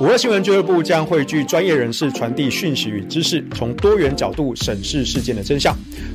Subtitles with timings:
[0.00, 5.72] 五二新闻俱乐部将汇聚专业人士传递讯息与知识，从多元角度审视事件的真相。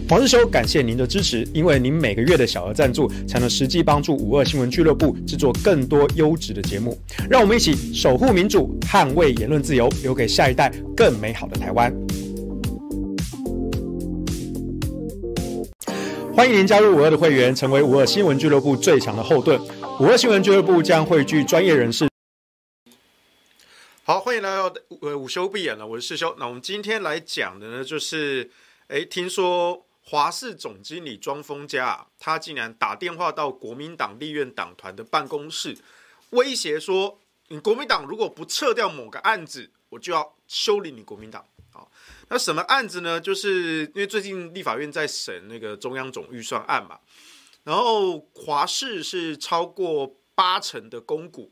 [0.10, 7.00] 黄日修，感谢您的支持，因为您每个月的小额赞助，才能实际帮助五二新闻俱乐部制作更多优质的节目。
[7.30, 11.90] 让我们一起守护民主，捍卫言论自由，留给下一代更美好的台湾。
[16.34, 19.58] 欢迎您加入五二的会员，成为五二新闻俱乐部最强的后盾。
[20.02, 22.10] 五二新闻俱乐部将汇聚专业人士。
[24.10, 26.36] 好，欢迎来到呃午休闭眼了，我是世修。
[26.40, 28.50] 那我们今天来讲的呢，就是
[28.88, 35.78] 诶，听说华视总经理庄丰家，他竟然打电话到国民党立院党团的办公室，
[36.32, 37.20] 威胁说，
[37.50, 41.46] 你国民党如果不撤掉某个案子，我就要修理你国民党。
[41.72, 41.92] 好，
[42.30, 43.22] 那什么案子呢？
[43.22, 47.00] 就是因为最近立法院在审那个中央总预算案嘛，
[47.64, 51.52] 然后华视是超过八成的公股，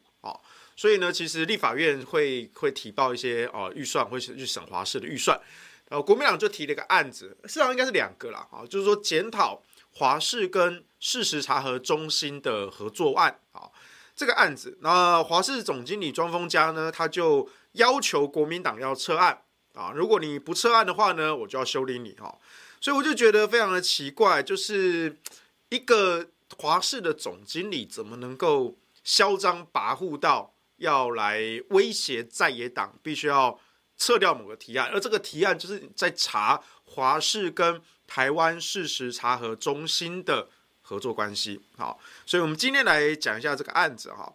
[0.78, 5.38] 所以呢，其实立法院会会提报一些哦预算，会去审华视的预算。
[5.90, 13.72] 然后国民党就提了一个案子，实上应该是两个啦，啊，就是说检讨华视跟事实查核中心的合作案啊，
[14.16, 14.78] 这个案子。
[14.82, 19.42] 那华视总经理庄丰家呢，他就要求国民党要撤案
[19.74, 22.38] 啊，如果你不撤案的话呢，我就要修理你哈。
[22.80, 25.18] 所以我就觉得非常的奇怪，就是
[25.70, 30.54] 一个华视的总经理怎么能够嚣张跋扈到？
[30.78, 31.40] 要来
[31.70, 33.60] 威胁在野党，必须要
[33.98, 40.48] 撤掉某个提案，而这个提案就是在查华视跟台湾事实查核中心的
[40.82, 41.62] 合作关系。
[41.78, 44.34] 好，所以我们今天来讲一下这个案子哈。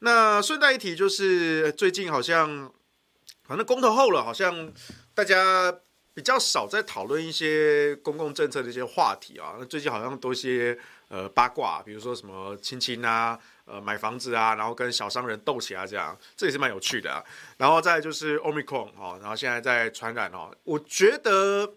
[0.00, 2.70] 那顺带一提，就是最近好像
[3.44, 4.72] 反正公投后了，好像
[5.14, 5.74] 大家
[6.12, 9.54] 比较少在讨论一些公共政策的一些话题啊。
[9.58, 13.38] 那最近好像多些呃八卦，比如说什么亲亲啊。
[13.68, 17.20] 呃，买房子啊，然后跟小商人斗起来，这样这也是蛮有趣的啊。
[17.56, 20.56] 然后再就是 Omicron 哦，然后现在在传染哦。
[20.62, 21.74] 我觉得，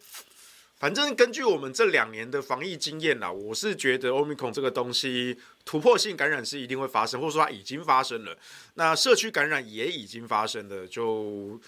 [0.77, 8.37] 反正根据我们这两年的防疫经验啦，我是觉得 Omicron 这个东西突破性感染是一定会发生，或者说它已经发生了。
[8.75, 11.59] 那社区感染也已经发生了，就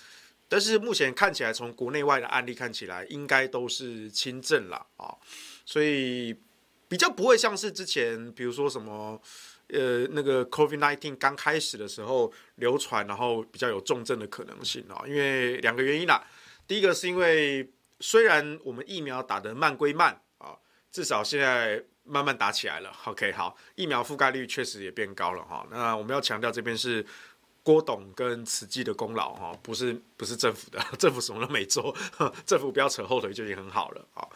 [0.47, 5.15] 但是目前看起来，从国内外的案例看起来，应该都是轻症了啊，
[5.65, 6.35] 所以
[6.91, 9.21] 比较不会像是之前，比如说什么。
[9.73, 16.21] 呃，那个 COVID-19 刚开始的时候流传，然后比较有重症的可能性啊，因为两个原因啦。
[16.67, 17.65] 第一个是因为
[18.01, 20.53] 虽然我们疫苗打得慢归慢啊，
[20.91, 22.93] 至少现在慢慢打起来了。
[23.05, 25.65] OK，好，疫苗覆盖率确实也变高了哈。
[25.71, 27.05] 那我们要强调这边是
[27.63, 31.95] 郭董跟慈济的功劳哈，不是不是政府的， 政府什么都没做，
[32.45, 34.27] 政府不要扯后腿就已经很好了啊。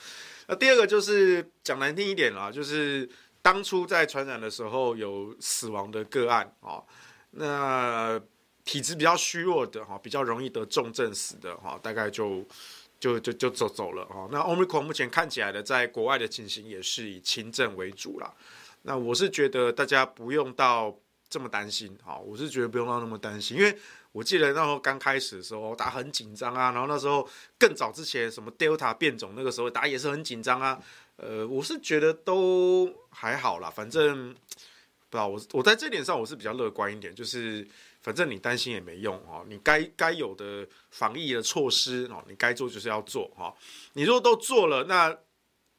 [0.47, 3.09] 那第二个就是讲难听一点啦，就是。
[3.45, 6.81] 当初在传染的时候有死亡的个案啊，
[7.29, 8.19] 那
[8.63, 12.43] 体质比较虚弱的哈，比较容易得重症死的哈，大概就
[12.99, 14.27] 就就就走走了哈。
[14.31, 18.33] 那 Omicron 目前看起来的，在国外的情形也是以轻症为主啦。
[18.81, 20.97] 那我是觉得大家不用到
[21.29, 23.77] 这么担心哈，我是觉得不用到那么担心，因为
[24.15, 27.27] 我记得那时候刚开始的时候，大家很紧张啊，然后那时候
[27.59, 30.81] 更早之前什么 Delta 变种，那个时候大家也是很紧张啊。
[31.17, 34.33] 呃，我是觉得都还好啦，反正
[35.09, 37.67] 不知道我我在这点上我是比较乐观一点，就是
[38.01, 43.53] 反正你担心也没用哦，你该该有的防疫的措施哦，你该做就是要做哈。
[43.93, 45.13] 你如果都做了，那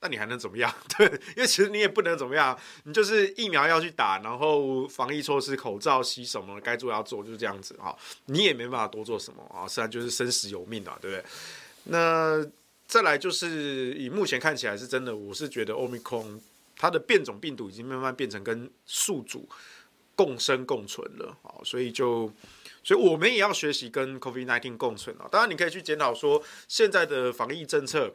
[0.07, 0.73] 那你还能怎么样？
[0.97, 1.07] 对，
[1.37, 7.97] 因为其实你也不能怎么样，你就是疫苗要去打，然后防疫措施、口罩、洗手什么该做要做，就是这样子哈。
[8.27, 11.25] 你也没办法多做什么啊，虽然就是生死有命啊，对不对？
[11.85, 12.47] 那。
[12.89, 16.39] 再来就是以目前看起来是真的，我是觉得 Omicron
[16.77, 19.49] 它的变种病毒已经慢慢变成跟宿主
[20.15, 22.33] 共生共存了啊，所以就
[22.85, 25.27] 所以我们也要学习跟 COVID-19 共存啊。
[25.33, 28.15] 当然，你可以去检讨说现在的防疫政策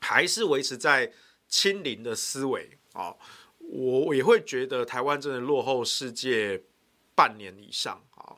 [0.00, 1.12] 还是维持在
[1.48, 3.14] 清零的思维啊，
[3.58, 6.62] 我也会觉得台湾真的落后世界
[7.14, 8.36] 半年以上啊，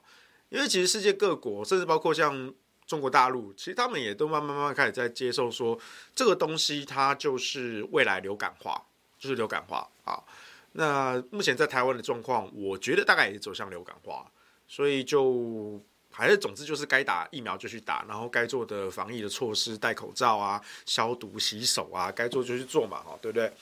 [0.48, 2.54] 因为其实世界各国甚至包括像。
[2.88, 5.78] 中国大陆其实他们也都慢慢慢慢开始在接受说，
[6.14, 8.82] 这个东西它就是未来流感化，
[9.18, 10.24] 就是流感化啊。
[10.72, 14.32] 那目前在台湾的状况，我觉得大概也走向流感化，
[14.66, 15.78] 所以就
[16.18, 23.52] 还是总之就是该打疫苗就去打，然后该做的防疫的措施，戴口罩啊、消毒、洗手啊，该做就去做嘛，哈，对不对？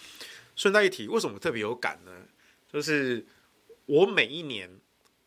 [0.55, 2.13] 顺带一提，为什么特别有感呢？
[2.73, 3.27] 就是
[3.85, 4.71] 我每一年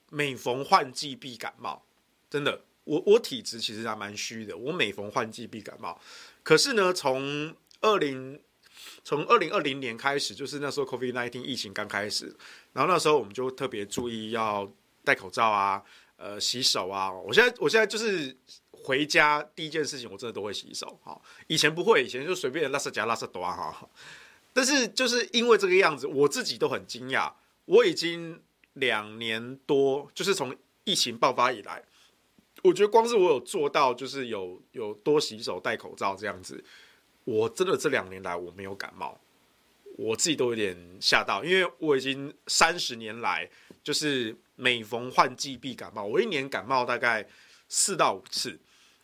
[0.10, 1.86] 每逢换季必感冒，
[2.32, 2.62] 真的。
[2.86, 6.02] 我我体质其实还蛮虚的，我每逢换季必感冒。
[6.42, 8.42] 可是呢，从二零
[9.04, 12.36] 从二零二零年开始，就是那时候 COVID-19 疫情刚开始，
[12.74, 14.68] 然后那时候我们就特别注意要
[15.04, 15.84] 戴口罩啊，
[16.20, 17.12] 呃洗手啊。
[17.12, 18.36] 我现在我现在就是
[18.72, 21.00] 回家第一件事情，我真的都会洗手。
[21.04, 23.90] 哈，以前不会，以前就随便拉萨加拉萨多哈。
[24.54, 27.32] 但是就是因为这个样子，我自己都很惊讶。
[27.66, 28.42] 我已经
[28.74, 31.84] 两年多，就是从疫情爆发以来，
[32.64, 36.64] 我觉得光是我有做到，就是有有多洗手、戴口罩这样子，
[37.26, 39.20] 我真的这两年来我没有感冒，
[39.98, 43.48] 我自己都有点吓到，因为我已经三十年来
[43.84, 47.26] 就是每逢换季必感冒，我一年感冒大概
[47.70, 48.60] 四到五次，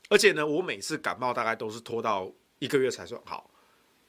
[0.10, 2.30] 而且呢，我每次感冒大概都是拖到
[2.60, 3.50] 一个月才算好。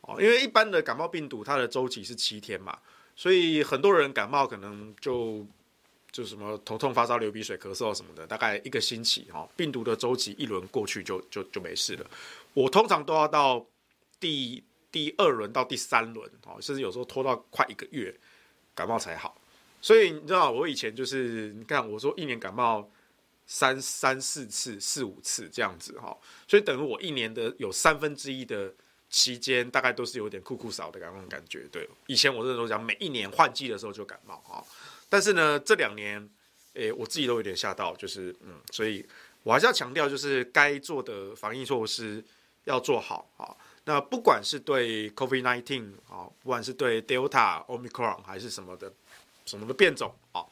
[0.00, 2.76] 哦，因为一般的感冒病毒它的周期是七天嘛，
[3.14, 5.46] 所以很多人感冒可能就
[6.10, 12.10] 就什么头痛、发烧、流鼻水、咳嗽什么的，大概一个星期哈，病毒的周期一轮过去就就就没事了。
[12.54, 13.64] 我通常都要到
[14.18, 18.12] 第第二轮到第三轮，哦，甚至有时候拖到快一个月
[18.74, 19.36] 感冒才好。
[19.86, 22.90] 所以你知道，我以前就是你看我说一年感冒
[23.46, 26.18] 三三四次、四五次这样子哈，
[26.48, 28.74] 所以等于我一年的有三分之一的。
[29.08, 31.88] 期间大概都是有点酷酷少的那种感觉，对。
[32.08, 34.58] 以前我这时候讲，每一年换季的时候就感冒啊，
[35.08, 36.28] 但是呢，这两年，
[36.74, 39.06] 诶、我自己都有点吓到，就是嗯，所以
[39.44, 42.22] 我还是要强调，就是该做的防疫措施
[42.64, 43.54] 要做好啊。
[43.84, 48.92] 那不管是对 COVID-19 啊，不管是对 Delta、Omicron 还是什么的
[49.46, 50.44] 什么的变种啊，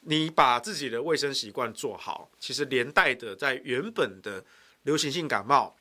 [0.00, 4.44] 你把自己的卫生习惯做好，其实连带的在原本的
[4.82, 5.76] 流行性感冒。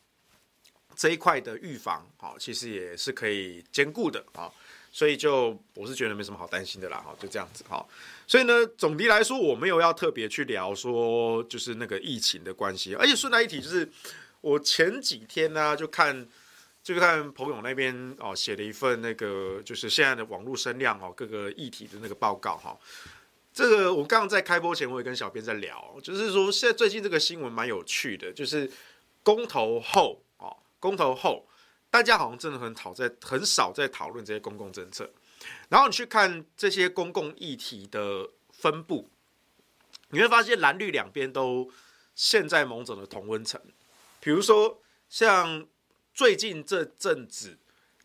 [0.95, 4.51] 这一块的预防，好，其实也是可以兼顾的啊，
[4.91, 7.85] 所以就我是觉得没什么好担心的啦，哈，就这样子哈。
[8.27, 13.89] 所以呢，总的来说，我没有要特别去聊说就是那个疫情的关系，而且顺带一提，就是
[14.41, 16.27] 我前几天呢就看
[16.81, 22.77] 就看彭勇那边哦写了一份那个就是现在的网络声量哦各个议题的那个报告哈。
[23.53, 28.69] 这个我刚刚在开播前我也跟小编在聊，就是说现在最近这个新闻蛮有趣的，就是
[29.23, 30.55] 公投后哦。
[30.79, 31.45] 公投后，
[31.89, 35.11] 大家好像真的很讨在很少在讨论这些公共政策，
[35.67, 39.09] 然后你去看这些公共议题的分布，
[40.11, 41.69] 你会发现蓝绿两边都
[42.15, 43.59] 陷在某种的同温层。
[44.21, 44.79] 比如说，
[45.09, 45.65] 像
[46.19, 47.57] 最近这阵子，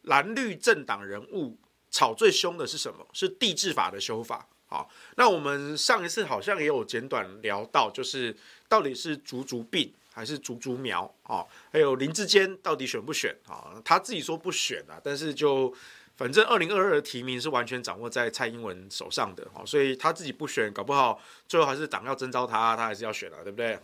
[0.03, 1.59] 蓝绿政党人物
[1.91, 3.05] 吵最凶的是什么？
[3.13, 4.47] 是地治法的修法。
[4.67, 8.33] 好，那我们上一次好像也有简短聊到，就是
[8.69, 9.93] 到底是竹竹病。
[10.13, 13.83] 还是竹竹苗啊，还有林志坚到底选不选啊？
[13.85, 15.75] 他自己说不选啊，但是就
[16.15, 23.77] 反正二零二二的提名是完全掌握在蔡英文手上的，所以他自己不选，搞不好最后还是党要征召他，他还是要选啊，对不对？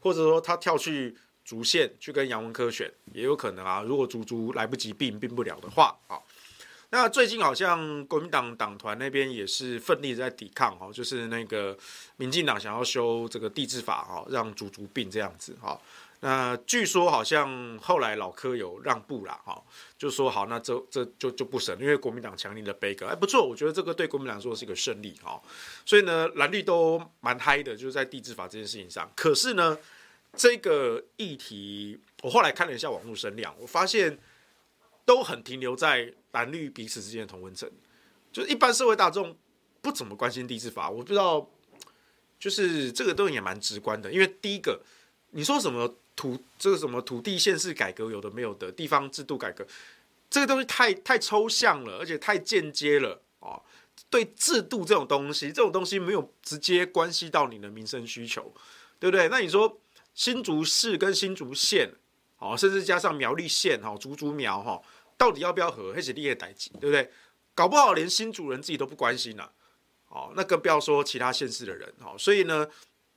[0.00, 3.82] 或者说他跳去竹县去跟杨文科选也有可能啊。
[3.82, 6.18] 如果竹竹来不及并并不了的话啊。
[6.90, 11.76] 那最近好像国民党党团那边也是奋力在抵抗哈，就是那个
[12.16, 15.80] 民进党想要修这个地治法哈，让竹竹并这样子哈。
[16.20, 19.60] 那据说好像后来老柯有让步了哈，
[19.98, 25.42] 就说好，那这这就就不审，因为国民党强力的杯葛，哎不错，我觉得这个对国民党说是一个胜利哈。
[25.84, 29.10] 所以呢，蓝绿都蛮嗨的，就是在地治法这件事情上。
[29.16, 29.76] 可是呢，
[30.36, 34.18] 这个议题我后来看了一下网络声量，我发现
[35.04, 36.14] 都很停留在。
[36.34, 37.70] 蓝绿彼此之间的同温层，
[38.32, 39.38] 就是一般社会大众
[39.80, 40.90] 不怎么关心地治法。
[40.90, 41.48] 我不知道，
[42.40, 44.10] 就是这个东西也蛮直观的。
[44.10, 44.82] 因为第一个，
[45.30, 49.64] 你说什么土这个什么土地县市改革有的没有的，地方制度改革，
[50.28, 53.62] 这个东西太太抽象了，而且太间接了啊。
[54.10, 58.52] 对制度这种东西，这种东西没有直接关系到你的民生需求，
[58.98, 59.28] 对不对？
[59.28, 59.80] 那你说
[60.14, 61.90] 新竹市跟新竹县，
[62.38, 64.80] 哦，甚至加上苗栗县哈，竹竹苗哈。
[65.16, 65.92] 到底要不要合？
[65.92, 67.08] 还是立业代志，对不对？
[67.54, 69.52] 搞不好连新竹人自己都不关心了，
[70.08, 72.68] 哦，那更不要说其他县市的人，哦，所以呢，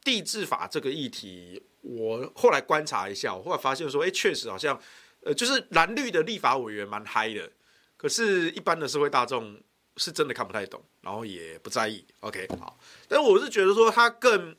[0.03, 4.79] 地治法这个议题，我后来观察一下，我后来发现说，哎，确实好像，
[5.21, 7.51] 呃，就是蓝绿的立法委员蛮嗨的，
[7.97, 9.59] 可是，一般的社会大众
[9.95, 12.05] 是真的看不太懂，然后也不在意。
[12.19, 14.55] OK，好，但我是觉得说，它更，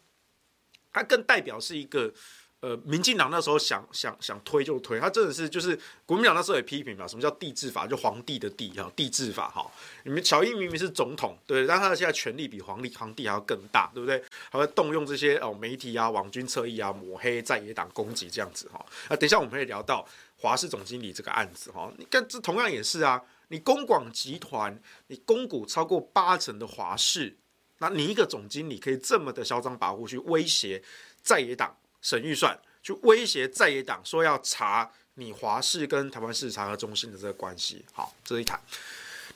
[0.93, 2.13] 它更代表是一个。
[2.61, 7.87] 呃，民进党那时候想想想推就推，他真的是就是国民党那时候也批评嘛，什么叫地制法？
[7.87, 9.65] 就皇帝的帝哈，地制法哈。
[10.03, 14.21] 你们乔英明明是总统，对，但他的现在权力比皇帝皇帝还要更大，对不对？
[14.51, 18.85] 还会动用这些哦媒体啊、网军侧翼啊、抹黑在野党攻击这样子哈。
[19.07, 20.05] 啊，等一下我们会聊到
[20.37, 21.89] 华视总经理这个案子哈。
[21.97, 24.77] 你看这同样也是啊，你公广集团
[25.07, 27.39] 你公股超过八成的华视，
[27.79, 30.83] 那你一个总经理可以这么的嚣张跋扈去威胁
[31.23, 31.77] 在野党？
[32.01, 37.85] 省预算去威胁在野党，说要查你华视跟台湾事实查核中心的这个关系。
[37.93, 38.61] 好，这一谈。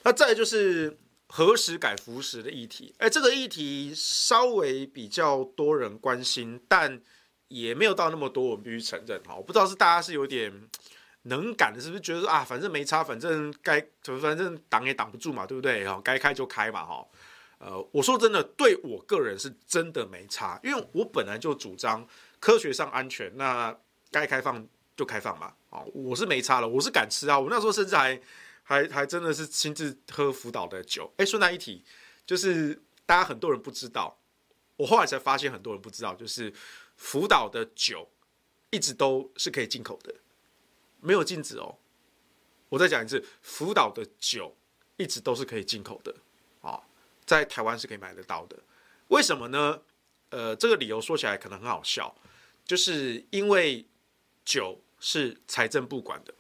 [0.05, 0.97] 那再就是
[1.27, 2.95] 何时改服时的议题。
[2.99, 7.01] 哎，这个议题稍微比较多人关心，但
[7.49, 9.35] 也没有到那么多，我们必须承认哈。
[9.35, 10.53] 我不知道是大家是有点
[11.23, 15.85] 能感的，是不是觉得啊，反正没差，反正该反正挡也挡不住嘛，对不对？
[15.85, 17.05] 哈，该开就开嘛，哈。
[17.65, 22.07] 呃，我说真的，对我个人是真的没差，因为我本来就主张
[22.41, 23.75] 科学上安全，那
[24.11, 24.67] 该开放
[24.97, 25.55] 就开放嘛。
[25.71, 28.21] 啊，我是没差了，我是敢吃啊，我那时候甚至还。
[28.65, 31.85] 还还真的是亲自喝福岛的酒，哎，顺带一提，
[32.25, 34.17] 就是大家很多人不知道，
[34.77, 36.51] 我后来才发现很多人不知道，就是
[36.97, 38.09] 福岛的酒
[38.71, 40.15] 一直都是可以进口的，
[41.01, 41.77] 没有禁止哦。
[42.69, 44.57] 我再讲一次，福岛的酒
[44.97, 46.15] 一直都是可以进口的，
[46.61, 46.81] 啊，
[47.33, 48.59] 在台湾是可以买得到的。
[49.09, 49.81] 为什么呢？
[50.29, 52.15] 呃，这个理由说起来可能很好笑，
[52.67, 53.87] 就是因为
[54.45, 56.35] 酒是财政部管的，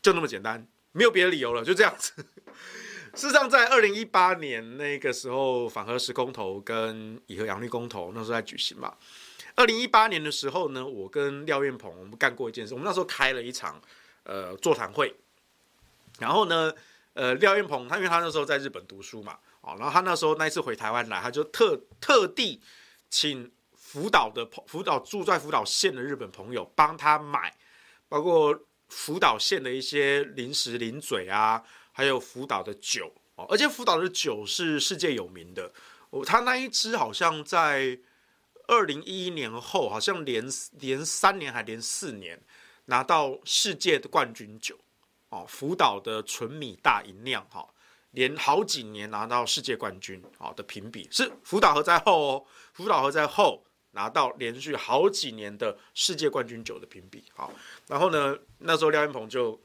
[0.00, 0.66] 就那么简单。
[0.92, 2.14] 没有别的理由了，就这样子。
[3.14, 8.94] 事实上，在二零一八年那个时候，反核食公投跟以核养绿公投那时候在举行嘛。
[9.54, 13.80] 二零一八年的时候呢，我跟廖彦鹏我们干过一件事，我们那时候开了一场
[14.24, 15.14] 呃座谈会。
[16.18, 16.72] 然后呢，
[17.12, 22.62] 呃，廖彦鹏他因为他那时候在日本读书嘛，哦，然后他那时候那一次回台湾来，他就特特地
[23.10, 27.54] 请福岛的朋福岛住在福岛县的日本朋友帮他买，
[28.08, 28.58] 包括。
[28.88, 35.72] 福岛县的一些零食、零嘴啊，还有福岛的酒哦，而且福岛的酒是世界有名的。
[36.10, 37.98] 哦，他那一支好像在
[38.68, 40.44] 二零一一年后，好像连
[40.78, 42.40] 连三年还连四年
[42.84, 44.78] 拿到世界的冠军酒
[45.30, 45.44] 哦。
[45.48, 47.68] 福岛的纯米大吟酿哈，
[48.12, 53.62] 连好几年拿到世界冠军好的评比，是福岛核在后哦，福岛核在后。
[53.92, 57.50] 拿到连续好几年的世界冠军酒的评比，好，
[57.86, 59.58] 然后呢，那时候廖彦鹏就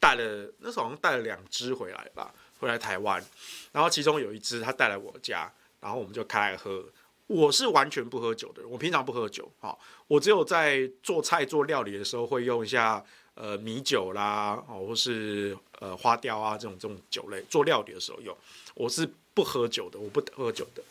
[0.00, 3.24] 带了，那时候好像带了两支回来吧，回来台湾，
[3.70, 5.48] 然后其中有一支他带来我家，
[5.78, 6.84] 然后我们就开来喝。
[7.28, 18.36] 我是完全不喝酒的人，我平常不喝酒，好，我只有在做菜做料理的时候会用一下呃米酒啦，哦，或是呃花雕啊这种这种酒类做料理的时候用，
[18.74, 20.82] 我是不喝酒的，我不喝酒的，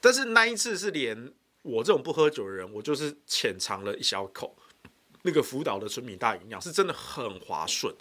[0.00, 1.32] 但是那一次是连。
[1.64, 4.52] 我这种不喝酒的人，我就是浅尝了一小口，
[5.22, 7.94] 那个福岛的纯米大吟酿是真的很滑顺，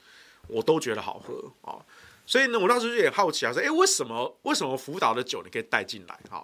[0.47, 1.85] 我都觉得好喝啊、哦。
[2.25, 6.43] 所以呢，我当时就有点好奇啊，说，诶，为什么为什么福岛的酒你可以带进来哈、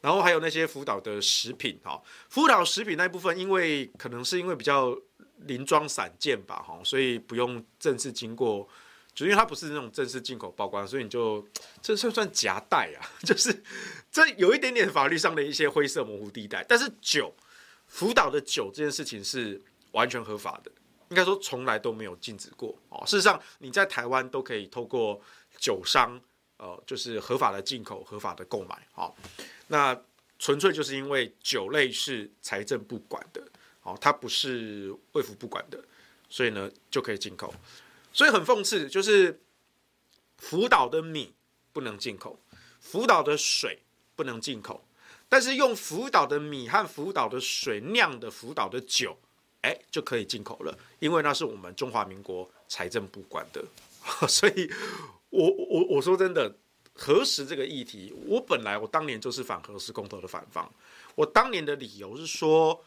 [0.00, 4.98] 然后还有那些福岛的食品哈、福岛食品那一部分，因为可能是因为比较
[5.46, 8.68] 零装散件吧哈、所以不用正式经过。
[9.14, 11.46] 就因为它不是那种正式进口报关，所以你就
[11.80, 13.62] 这算算夹带啊， 就是
[14.10, 16.64] 这有一点点法律上的一些灰色模糊地带。
[16.68, 17.32] 但是酒，
[17.86, 20.72] 福岛的酒这件事情是完全合法的，
[21.10, 23.04] 应该说从来都没有禁止过哦。
[23.06, 25.20] 事实上，你在台湾都可以透过
[25.60, 26.20] 酒商，
[26.56, 28.76] 呃，就是合法的进口、合法的购买。
[28.90, 29.16] 好，
[29.68, 29.96] 那
[30.40, 33.40] 纯粹就是因为酒类是财政部管的，
[33.84, 35.82] 哦，它不是卫福不管的，
[36.28, 37.54] 所以呢就可以进口。
[38.12, 39.40] 所以很讽刺，就是
[40.38, 41.32] 福岛的米
[41.72, 42.38] 不能进口，
[42.80, 43.78] 福岛的水
[44.16, 44.84] 不能进口，
[45.28, 49.16] 但是用福岛的米和福岛的水酿的福岛的酒，
[49.62, 53.64] 哎，就可以进口了，因为那是我们中华民国财政部管的。
[54.28, 54.70] 所以
[55.30, 56.54] 我我我说真的，
[56.94, 60.72] 核实这个议题，我本来我当年就是反核食公投的反方，
[61.14, 62.84] 我当年的理由是说，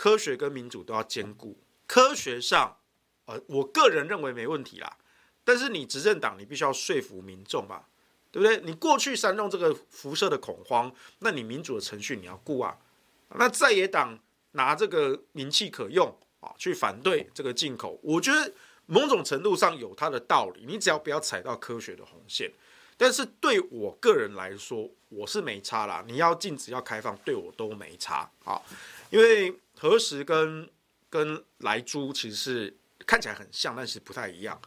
[0.00, 2.78] 科学跟民主都要兼顾，科学上。
[3.26, 4.96] 呃我个人认为没问题啦，
[5.44, 7.86] 但是你执政党你必须要说服民众吧，
[8.32, 8.58] 对不对？
[8.62, 12.78] 你过去煽动这个辐射的恐慌，那你民主的程序你要顾啊。
[13.34, 14.18] 那在野党
[14.52, 18.50] 拿这个名气可用啊，去反对这个进口，我觉得
[18.86, 20.64] 某种程度上有它的道理。
[20.66, 22.50] 你只要不要踩到科学的红线，
[22.96, 26.02] 但是对我个人来说，我是没差啦。
[26.08, 28.60] 你要禁止要开放，对我都没差啊，
[29.10, 30.70] 因为核食跟
[31.08, 32.76] 跟莱猪其实是。
[33.06, 34.60] 看起来很像，但是不太一样。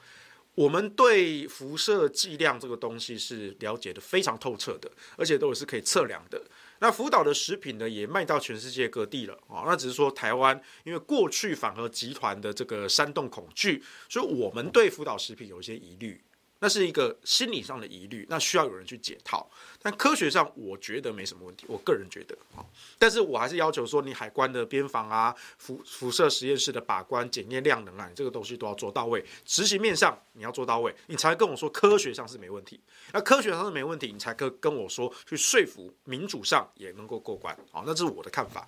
[0.56, 6.44] 我们对辐射剂量这个东西是了解的非常透彻的，而且都是可以测量的。
[6.80, 9.64] 那福岛的食品呢，也卖到全世界各地了啊。
[9.68, 16.22] 那只是说台湾因为过去反核集团的这个煽动恐惧，所以我们对福岛食品有一些疑虑。
[16.64, 19.46] 那是一个心理上的疑虑，那需要有人去解套。
[19.82, 21.66] 但科学上，我觉得没什么问题。
[21.68, 22.64] 我个人觉得啊，
[22.98, 29.22] 但是我还是要求说，你海关的边防啊，辐辐射实验室的把关、检验量能啊，你这个东西都要做到位。
[29.44, 32.80] 执行面上你要做到位，你才跟我说科学上是没问题。
[33.12, 37.54] 那科学上是没问题，你才可跟我说去说服民主上也能够过关。
[37.74, 38.66] 好，那这是我的看法。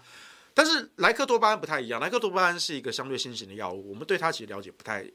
[0.53, 5.09] 但是莱克多巴胺不太一样，莱克多巴胺是一个相对新型的药物，我们对它其实了解不太。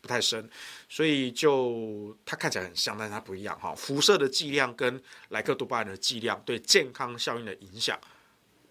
[0.00, 0.48] 不太深，
[0.88, 3.74] 所以就它看起来很像，但是它不一样哈。
[3.74, 7.98] 辐射的剂量跟莱克多巴胺的剂量对健康效应的影响，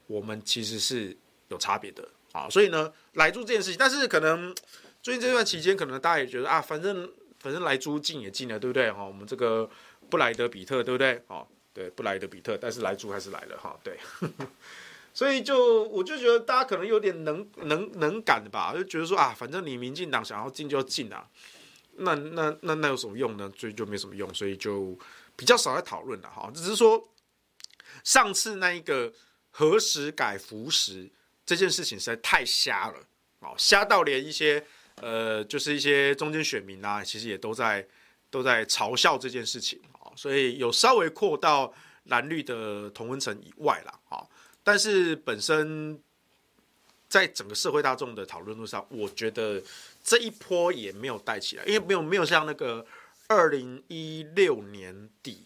[0.08, 1.16] 我们其实是
[1.50, 2.50] 有差别的啊。
[2.50, 4.56] 所以呢，莱猪这件事情，但是可能
[5.02, 8.92] 最近这段期间，可能大家也觉得啊，反正反正来租进也进了，对不对？
[8.92, 9.70] 哈，我们这个
[10.10, 11.22] 布莱德比特，对不对？
[11.28, 14.00] 哦，对，布莱德比特，但是来租还是来了哈，对。
[15.16, 21.26] 所以就我就觉得大家可能有点能能能感的吧，就觉得说啊，反正你民进党想要进就进啊，
[21.94, 23.50] 那那那那有什么用呢？
[23.58, 24.96] 所以就没什么用，所以就
[25.38, 26.52] 比较少在讨论了哈。
[26.54, 27.02] 只是说
[28.04, 29.14] 上次那一个
[29.52, 31.10] 何时改服时
[31.46, 33.00] 这件事情实在太瞎了，
[33.40, 34.62] 哦，瞎到连一些
[35.02, 37.88] 呃就是一些中间选民啊，其实也都在
[38.30, 44.20] 都在嘲笑这件事情啊，所以有稍微扩到蓝绿的同温层以外了啊。
[44.66, 46.02] 但是本身
[47.08, 49.62] 在整个社会大众的讨论度上，我觉得
[50.04, 52.84] 这一波也没有带起来，因为没有没有像那个
[53.28, 55.44] 二零一六年底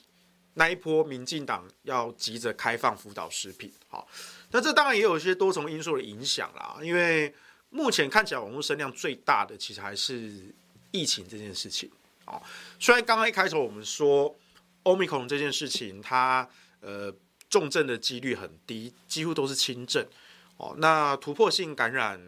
[0.53, 3.69] 那一波，民进党要急着开放辅导食品。
[3.89, 4.07] 好，
[4.51, 6.79] 那这当然也有一些多重因素的影响啦。
[6.81, 7.35] 因为
[7.69, 10.31] 目前看起来网络声量最大的，其实还是
[10.91, 11.91] 疫情这件事情。
[12.23, 12.41] 好，
[12.79, 14.33] 虽然刚刚一开头我们说
[14.85, 16.49] Omicron 这件事情，它
[16.79, 17.13] 呃。
[17.50, 20.06] 重症的几率很低，几乎都是轻症
[20.58, 20.75] 哦。
[20.77, 22.22] 那突破性感染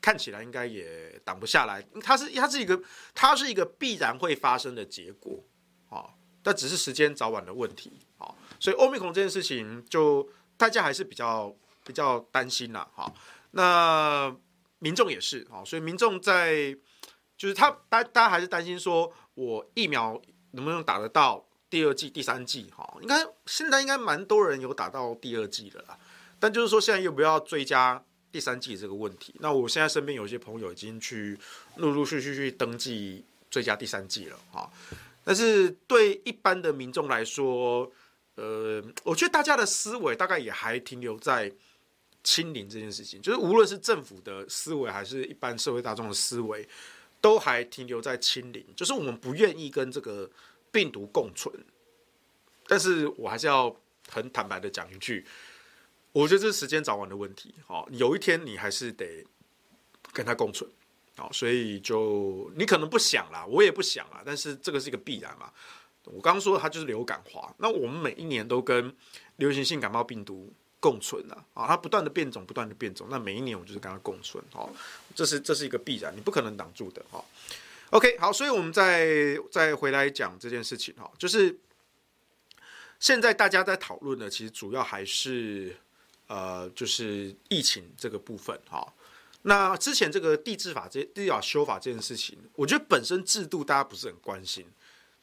[0.00, 2.82] 看起来应该也挡不下来，它是它是一个
[3.14, 5.42] 它是一个必然会发生的结果
[5.88, 6.10] 哦，
[6.42, 8.34] 但只是时间早晚的问题哦。
[8.58, 11.54] 所以欧米孔这件事情，就大家还是比较
[11.84, 12.88] 比较担心啦。
[12.94, 13.12] 哈。
[13.52, 14.34] 那
[14.78, 16.76] 民众也是啊，所以民众在
[17.36, 20.20] 就是他大大家还是担心说，我疫苗
[20.52, 21.46] 能不能打得到？
[21.68, 25.98] 第二季、第三季，哈，应该现在应该蛮多人有打到第二季了啦。
[26.38, 29.34] 但就是说，现在又不要追加第三季这个问题。
[29.40, 31.36] 那我现在身边有些朋友已经去
[31.76, 34.70] 陆陆续续去登记追加第三季了，哈。
[35.24, 37.90] 但是对一般的民众来说，
[38.36, 41.50] 呃，我觉得大家的思维大概也还停留在
[42.22, 46.68] 清零这件事情，就是无论是政府的思维，还是一般社会大众的思维，
[47.20, 50.30] 都还停留在清零，就是我们不愿意跟这个。
[50.76, 51.50] 病毒共存，
[52.66, 53.74] 但是我还是要
[54.10, 55.24] 很坦白的讲一句，
[56.12, 57.54] 我觉得这是时间早晚的问题。
[57.66, 59.24] 好，有一天你还是得
[60.12, 60.70] 跟它共存。
[61.16, 65.50] 好，所以就你可能不想啦，我也不想啦，但是这个是一个必然嘛。
[66.04, 68.94] 我刚刚说它就是流感化，那我们每一年都跟
[69.36, 74.44] 流行性感冒病毒共存啊，啊，它不断的变种，不断的变种，那每一年我就是跟它共存。
[74.52, 74.70] 好，
[75.14, 77.02] 这是这是一个必然，你不可能挡住的。
[77.10, 77.24] 哈。
[77.90, 81.56] OK，好，所以我们再再回来讲这件事情哈，就是
[82.98, 85.76] 现在大家在讨论的，其实主要还是
[86.26, 88.92] 呃，就是疫情这个部分哈。
[89.42, 94.66] 那之前这个地治法这地法修法这件事情，我觉得本身制度大家不是很关心，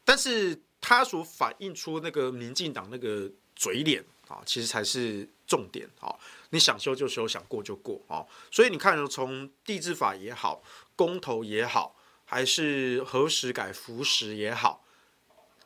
[0.06, 6.16] 但是它所反映出那个民进党那个嘴脸啊，其实才是重点啊。
[6.52, 8.24] 你想修就修，想过就过啊。
[8.50, 10.64] 所以你看，从地治法也好，
[10.96, 11.94] 公投也好。
[12.34, 14.84] 还是何时改服食也好，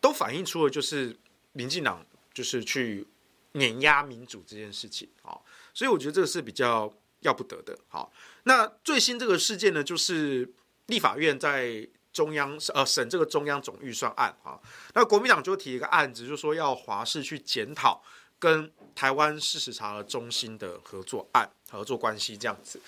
[0.02, 1.16] 都反映出了就是
[1.54, 3.08] 民进党就是去
[3.54, 5.40] 碾压民主这件事情啊，
[5.74, 7.80] 所以我觉得这个是比较要不得的。
[7.88, 8.12] 好，
[8.44, 10.52] 那最新这个事件呢，就是
[10.88, 14.60] 立法院在中央呃审这个中央总预算案啊，
[14.94, 18.04] 那国民党就提一个案子，就说要华视去检讨
[18.38, 22.82] 跟台湾事实查核中心的合作案合作关系这样子。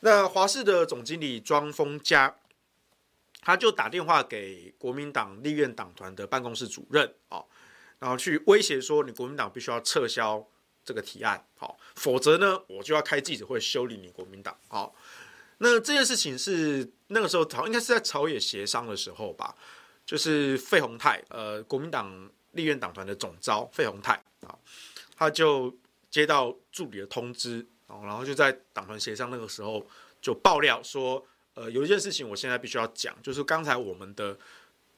[0.00, 2.34] 那华视的总经理庄丰家。
[3.40, 7.46] 他就打电话给国民党立院党团的办公室主任哦，
[7.98, 10.44] 然后去威胁说，你国民党必须要撤销
[10.84, 14.94] 这个提案，好，否则呢，我就要开记者会修理你国民党，好，
[15.58, 19.54] 那这件事情是那个时候朝应该是在朝野协商的时候吧，
[20.04, 24.58] 就是费鸿泰，呃，国民党立院党团的总召费鸿泰啊，
[25.16, 25.74] 他就
[26.10, 29.86] 接到助理的通知哦，然后就在党团协商那个时候
[30.20, 31.24] 就爆料说。
[31.58, 34.38] 呃，有一件事情我现在必须要讲，就是刚才我们的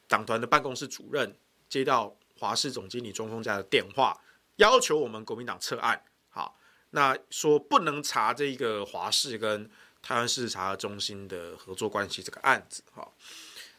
[0.07, 1.35] 党团的办公室主任
[1.71, 4.15] 接到华视总经理庄丰家的电话，
[4.57, 6.03] 要求我们国民党撤案。
[6.29, 6.59] 好，
[6.91, 9.71] 那说不能查这个华视跟
[10.03, 12.83] 台湾市查中心的合作关系这个案子。
[12.93, 13.17] 好，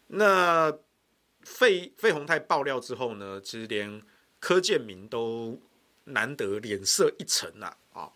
[0.07, 0.75] 那
[1.43, 4.01] 费费鸿泰爆料之后呢，其实连
[4.39, 5.61] 柯建铭都
[6.05, 8.11] 难得脸色一沉呐，啊，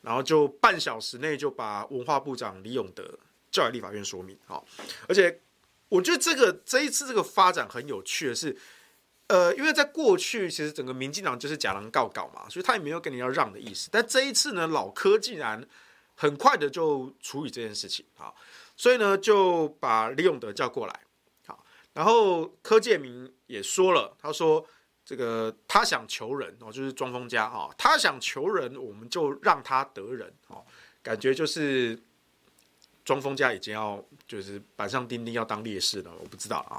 [0.00, 3.18] 然后就半小时内就把文化部长李永德。
[3.50, 4.64] 叫来立法院说明，好，
[5.08, 5.40] 而且
[5.88, 8.56] 我觉得这个这一次这个发展很有趣的是，
[9.26, 13.88] 呃，因为在过去其实整个民进党就是假狼告告嘛，所以他也没有跟你要让的意思。
[13.90, 15.66] 但这一次呢，老柯竟然
[16.14, 18.06] 很快的就处理这件事情。
[18.16, 18.32] 啊，
[18.76, 21.00] 所以呢就把李永德叫过来，
[21.46, 24.64] 好，然后柯建铭也说了，他说
[25.04, 30.32] 这个他想求人哦，就是庄丰家哈，他想求人，我们就让他得人。
[30.46, 30.64] 哦，
[31.02, 31.98] 感觉就是
[33.10, 36.78] 庄丰家已经要就是板上钉钉要当烈士了，我不知道啊。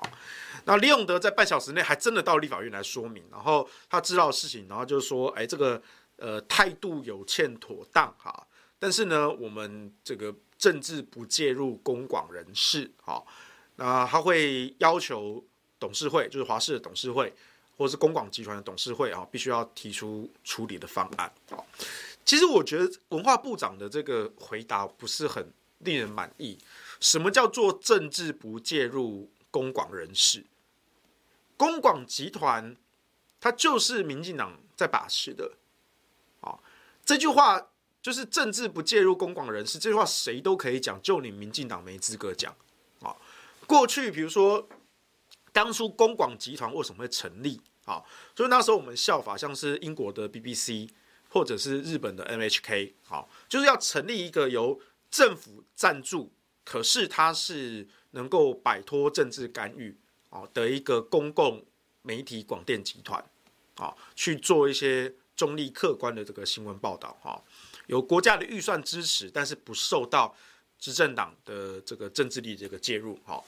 [0.63, 5.81] 那李永德在半小时内还真的到立法院来说明，然后他知道事情，然后就是说，哎，这个
[6.15, 8.47] 呃态度有欠妥当哈。
[8.79, 13.27] 但是呢，我们这个政治不介入公广人士，好，
[13.75, 15.43] 那他会要求
[15.81, 17.33] 董事会，就是华视的董事会，
[17.75, 21.29] 或是公广集团的董事会啊，必须要提出处理的方案。
[21.49, 21.67] 好，
[22.23, 25.51] 其实我觉得文化部长的这个回答不是很
[25.83, 26.57] 令人满意。
[26.99, 30.45] 什么叫做政治不介入公广人士？
[31.57, 32.75] 公广集团
[33.39, 35.57] 它就是民进党在把持的，
[36.41, 36.59] 啊，
[37.05, 37.67] 这句话。
[38.01, 42.51] 就是政治不介入公广人士这句话，谁都可以讲，就你民进党没资格讲
[42.99, 43.15] 啊。
[43.67, 44.67] 过去比如说，
[45.53, 48.01] 当初公广集团为什么会成立啊？
[48.35, 50.89] 所以那时候我们效法像是英国的 BBC
[51.29, 56.31] 或者是日本的 NHK，好，就是要成立一个由政府赞助，
[56.63, 59.95] 可是它是能够摆脱政治干预
[60.29, 61.63] 啊的一个公共
[62.01, 63.23] 媒体广电集团
[63.75, 67.39] 啊，去做一些中立客观的这个新闻报道哈。
[67.87, 70.33] 有国家的预算支持，但是不受到
[70.79, 73.43] 执政党的这个政治力这个介入，哈，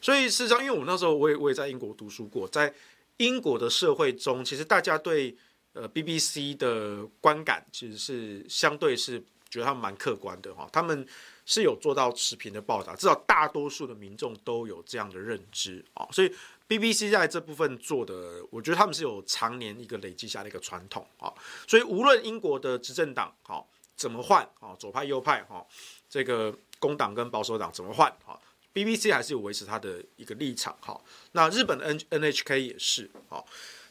[0.00, 2.72] 所以事实上，因为我那时候我也我也在英国读书过，在
[3.16, 5.36] 英国的社会中，其实大家对
[5.72, 11.06] 呃 BBC 的观感其实是相对是觉得他们蛮客观的，哈，他们
[11.44, 16.34] 是有做到持平的报道，至少大多数的民众都有这样的认知，啊，所以。
[16.68, 21.30] BBC 在这部分做的，我觉得他们是有常年一个累积下的一个传统啊，
[21.68, 25.66] 所以无论英国的执政党好怎么换啊，左派右派哈，
[26.08, 28.40] 这个工党跟保守党怎么换啊
[28.72, 30.98] ，BBC 还是有维持它的一个立场哈。
[31.32, 33.44] 那日本的 N NHK 也是啊，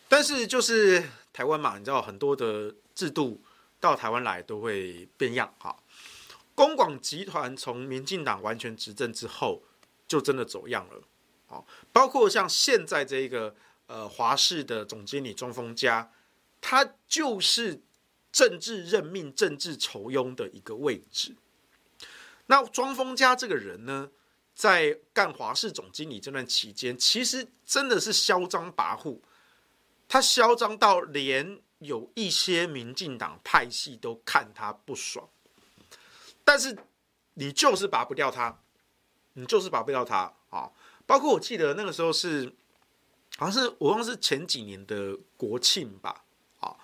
[0.10, 3.40] 但是就是台湾嘛，你知道很多的制度
[3.82, 5.76] 到台湾来都会变样哈。
[6.56, 9.62] 公广集团从民进党完全执政之后，
[10.08, 11.66] 就真的走样了。
[11.92, 13.54] 包括像现在这个
[13.88, 16.10] 呃华视的总经理庄丰家，
[16.62, 17.82] 他就是
[18.32, 21.36] 政治任命、政治酬庸的一个位置。
[22.46, 24.12] 那庄丰家这个人呢，
[24.56, 29.20] 在干华视总经理这段期间，其实真的是嚣张跋扈，
[30.08, 35.30] 他嚣张到连有一些民进党派系都看他不爽。
[36.44, 36.76] 但是
[37.36, 38.60] 你就是拔不掉他，
[39.34, 40.72] 你就是拔不掉他啊！
[41.06, 42.52] 包括我记得那个时候是，
[43.38, 46.24] 好像是我忘是前几年的国庆吧，
[46.60, 46.76] 啊，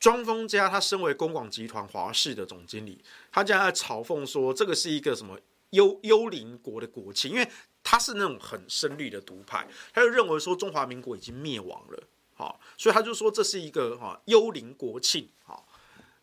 [0.00, 5.38] 庄丰家他身为公广集团华视的总经理，他竟然在嘲讽说这个是一个什么
[5.70, 7.48] 幽幽灵国的国庆，因为
[7.82, 12.02] 他是那种很深绿的独派，他就认为说中华民国已经灭亡了，
[12.38, 15.68] 好，所以他就说这是一个哈幽灵国庆，好，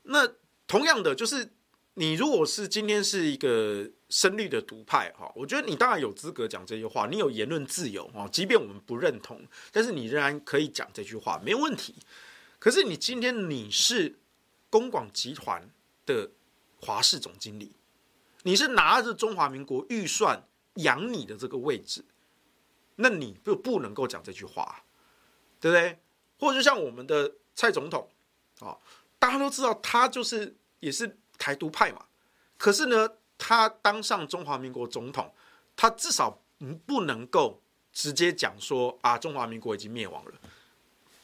[0.01, 0.27] 那
[0.65, 1.51] 同样的就是。
[1.97, 11.95] 你如果是今天是一个深绿的独派哈，我觉得你当然有资格讲这句话，你有言论自由哈，即便我们不认同，但是你仍然可以讲这句话，没问题。
[12.59, 14.19] 可是你今天你是
[14.69, 15.69] 公广集团
[16.05, 16.29] 的
[16.81, 17.71] 华氏总经理，
[18.43, 22.03] 你是拿着中华民国预算养你的这个位置，
[22.97, 24.83] 那你就不能够讲这句话，
[25.61, 25.97] 对不对？
[26.39, 28.09] 或者就像我们的蔡总统
[28.59, 28.77] 啊，
[29.19, 31.17] 大家都知道他就是也是。
[31.37, 32.05] 台独派嘛，
[32.57, 35.29] 可是呢，他当上中华民国总统，
[35.75, 36.41] 他至少
[36.85, 40.31] 不能够直接讲说啊，中华民国已经灭亡了，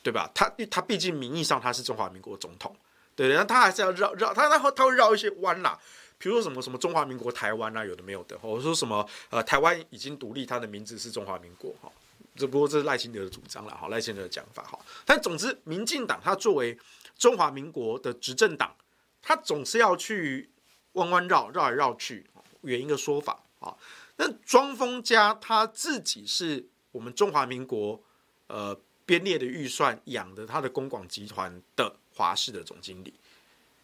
[0.04, 0.30] 对吧？
[0.36, 2.76] 他他毕竟名义上他是中华民国总统，
[3.16, 5.80] 对，然后他还是要绕绕，他他会他会绕一些弯啦，
[6.18, 11.90] 比如说什么什么中华民国台湾啊，有的没有的，或者说什么呃，台湾已经独立，他的名字是中华民国哈，
[12.36, 16.78] 只不过这是赖清德的主张了哈，赖清德的讲法哈，但总之，民进党他作为
[17.18, 18.76] 中华民国的执政党。
[19.24, 20.50] 他总是要去
[20.94, 22.26] 弯弯绕绕来绕去，
[22.62, 23.78] 圆一个说法啊。
[24.16, 28.02] 那庄丰家他自己是我们中华民国
[28.48, 33.14] 呃编列的预算养的他的公广集团的华氏的总经理，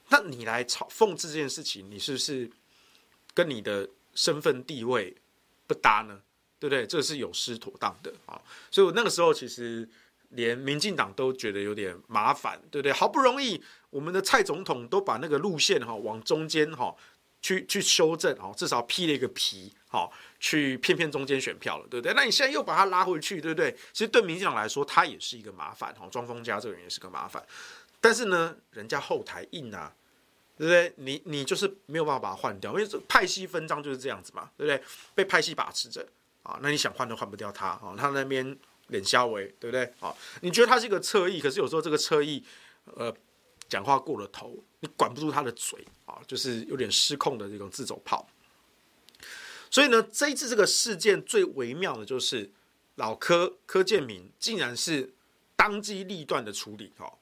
[0.10, 2.50] 那你来嘲讽刺这件事情，你是不是
[3.36, 5.16] 跟你的身份地位
[5.68, 6.20] 不搭呢？
[6.60, 6.86] 对不对？
[6.86, 8.42] 这是有失妥当的啊。
[8.72, 9.88] 所以我那个时候其实。
[10.32, 12.92] 连民进党都觉得有点麻烦，对不对？
[12.92, 16.94] 好不容易我们的蔡总统都把那个路线哈往中间哈
[17.42, 22.14] 去去修正哈，至少披了一个皮哈，去骗骗中间选票了，对不对？
[22.14, 23.72] 那你现在又把他拉回去，对不对？
[23.94, 26.06] 其实对民进党来说，他也是一个麻烦哈。
[26.12, 27.42] 庄丰家这个人也是个麻烦，
[28.02, 29.96] 但是呢，人家后台硬啊，
[30.58, 30.94] 对不对？
[30.98, 34.84] 你你就是没有办法把它换掉，因为这派系分赃就是这样子嘛，对不对？
[35.16, 36.06] 被派系把持着
[36.48, 38.58] 啊，那你想换都换不掉他啊，他那边
[38.88, 39.84] 脸消微，对不对？
[40.00, 42.42] 啊，你觉得他是一个侧翼，可是有时候这个侧翼，
[42.86, 43.14] 呃，
[43.68, 48.28] 讲话过了头，你管不住他的嘴啊，就是有点失控的这种自走炮。
[49.70, 52.50] 所以呢，这一次这个事件最微妙的就是
[52.96, 55.14] 老柯柯建铭竟然是
[55.56, 57.14] 当机立断的处理哦，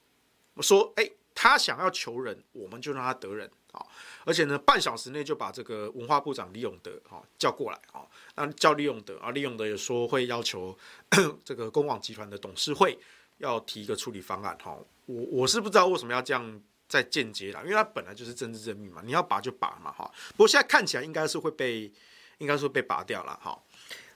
[0.53, 1.09] 我说哎。
[1.38, 3.85] 他想要求人，我们就让他得人啊！
[4.23, 8.01] 而且呢，半小时内就把这个文化部长李永德哈叫过来啊。
[8.35, 10.75] 那叫李永德啊，李永德也说会要求
[11.43, 12.97] 这个公网集团的董事会
[13.38, 14.77] 要提一个处理方案哈。
[15.05, 20.09] 我我是不知道为什么要这样再间接啦，因为他本来就是政治任命嘛，你要拔就拔嘛哈。
[20.31, 21.91] 不过现在看起来应该是会被，
[22.38, 23.61] 应该说被拔掉了哈。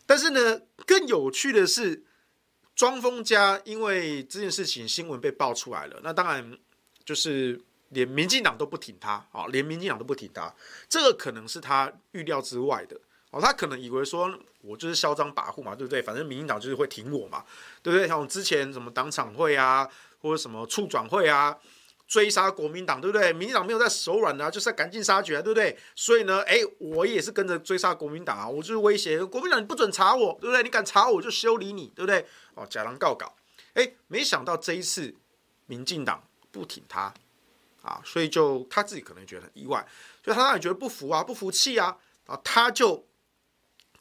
[0.06, 2.04] 但是呢，更有趣的是，
[2.76, 6.58] 庄丰家因为这件事情新闻被爆出来了，那当然。
[7.06, 10.54] 就是连民进党都不挺他啊，连民进党都不挺他，
[10.88, 12.96] 这个可能是他预料之外的
[13.32, 13.42] 哦。
[13.42, 16.02] 他可能以为说，我就是嚣张跋扈嘛，对不对？
[16.02, 17.44] 反正民进党就是会挺我嘛，
[17.82, 18.08] 对不对？
[18.08, 19.90] 像我之前什么党产会啊，
[20.22, 21.58] 或者什么促转会啊，
[22.08, 23.34] 追杀国民党，对不对？
[23.34, 25.76] 民进党没有在手软的啊，就是在赶尽杀绝啊，对不对？
[25.96, 30.62] 所以呢，哎，我也是跟着追杀国民党啊，我就是威胁国民党，你不准查我，对不对？
[30.62, 32.26] 你敢查我，就修理你，对不对？
[32.54, 33.36] 哦，假狼告稿，
[33.74, 35.16] 哎，没想到这一次
[35.66, 36.24] 民进党。
[36.52, 37.14] 不挺他，
[37.82, 39.88] 啊，所以就他自己可能觉得很意外，
[40.24, 43.08] 所以他当然觉得不服啊，不服气啊，啊，他就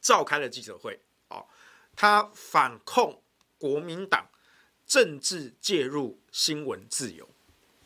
[0.01, 1.45] 召开了记者会，啊，
[1.95, 3.23] 他反控
[3.57, 4.29] 国民党
[4.87, 7.29] 政治介入新闻自由，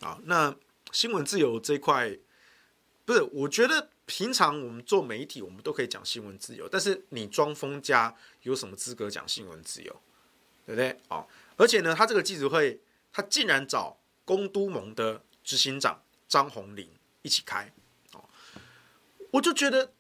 [0.01, 0.57] 啊，那
[0.93, 2.19] 新闻自由这块，
[3.05, 10.01] 不是，我觉得平常我们做媒体，我们都可以讲新闻自由，但是你装疯家有什么资格讲新闻自由，
[10.65, 10.99] 对不对？
[11.09, 11.27] 啊，
[11.57, 12.81] 而且呢，他这个记者会，
[13.13, 13.99] 他竟然找。
[14.25, 16.89] 公都盟的执行长张宏林
[17.23, 17.73] 一起开，
[18.13, 18.25] 哦，
[19.33, 19.93] 我就觉得，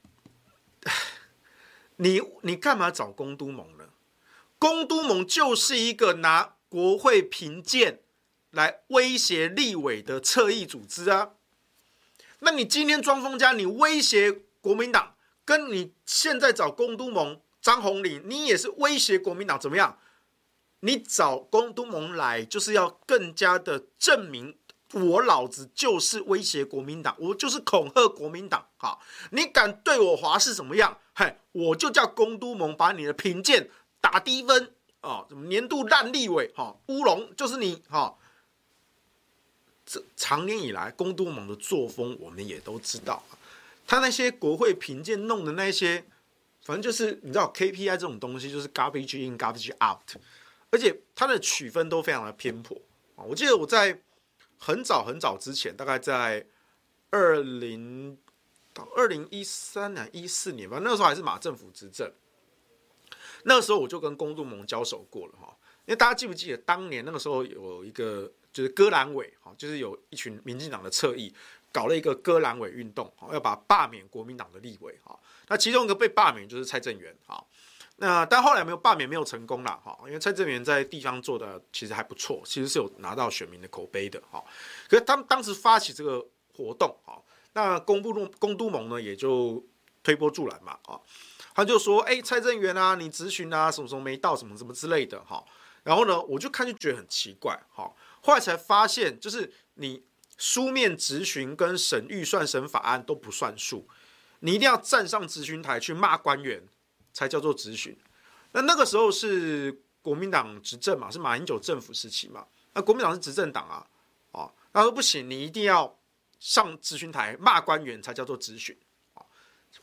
[1.97, 3.89] 你你干嘛找公都盟呢？
[4.59, 8.01] 公都盟就是一个拿国会评鉴
[8.51, 11.33] 来威胁立委的侧翼组织啊。
[12.41, 19.99] 那你今天庄丰家，你威胁国民党，跟你现在找公都盟张宏林，你也是威胁国民党，怎么样？
[20.81, 24.59] 你找公都盟来，就是要更加的证明
[24.93, 28.67] 我老子就是威胁国民党，我就是恐吓国民党。
[28.77, 29.01] 好，
[29.31, 30.99] 你敢对我华视怎么样？
[31.15, 33.69] 嘿，我就叫公都盟把你的评鉴
[34.01, 35.25] 打低分啊！
[35.29, 36.53] 什么年度烂立委？
[36.55, 37.83] 哈，乌龙就是你！
[37.89, 38.17] 哈，
[39.85, 43.23] 这长年以来公都盟的作风，我们也都知道。
[43.87, 46.05] 他那些国会评鉴弄的那些，
[46.65, 50.17] 反正就是你知道 KPI 这种东西，就是 garbage in garbage out。
[50.71, 52.77] 而且他的取分都非常的偏颇
[53.17, 53.25] 啊！
[53.25, 53.99] 我记得我在
[54.65, 56.47] 很早很早之前，大概在
[57.11, 58.17] 二零
[58.73, 62.09] 到二零一三年、一四年吧，那个时候还是马政府执政。
[63.43, 71.35] 那个时候我就跟公都盟交手过了哈，因为大家记不记得当年那个时候有一个就是割阑尾哈，就是有一群民进党的侧翼
[71.73, 75.19] 搞了一个割阑尾运动，要把罢免国民党的立委哈。
[75.49, 77.45] 那其中一个被罢免就是蔡正元哈。
[78.05, 84.43] 那但后来没有罢免，没有成功了哈，因为蔡正元在地方做的其实还不错，其实是有拿到选民的口碑的哈。
[84.89, 89.65] 可是他们当时发起这个活动哈，那公部公都盟呢也就
[90.03, 90.99] 推波助澜嘛啊，
[91.55, 95.45] 他就说哎、蔡正元啊，你咨询啊什么什么没到什么什么之类的哈。
[95.85, 97.89] 然后呢，我就看就觉得很奇怪哈，
[98.21, 100.03] 后来才发现就是你
[100.37, 103.87] 书面咨询跟审预算审法案都不算数，
[104.41, 106.65] 你一定要站上咨询台去骂官员。
[107.13, 107.95] 才叫做质询，
[108.53, 113.87] 那那个时候是国民党执政嘛，是马英九政府时期嘛，那国民党是执政党啊，
[114.31, 115.95] 哦，他说不行，你一定要
[116.41, 118.75] 上咨询台骂官员才叫做质询，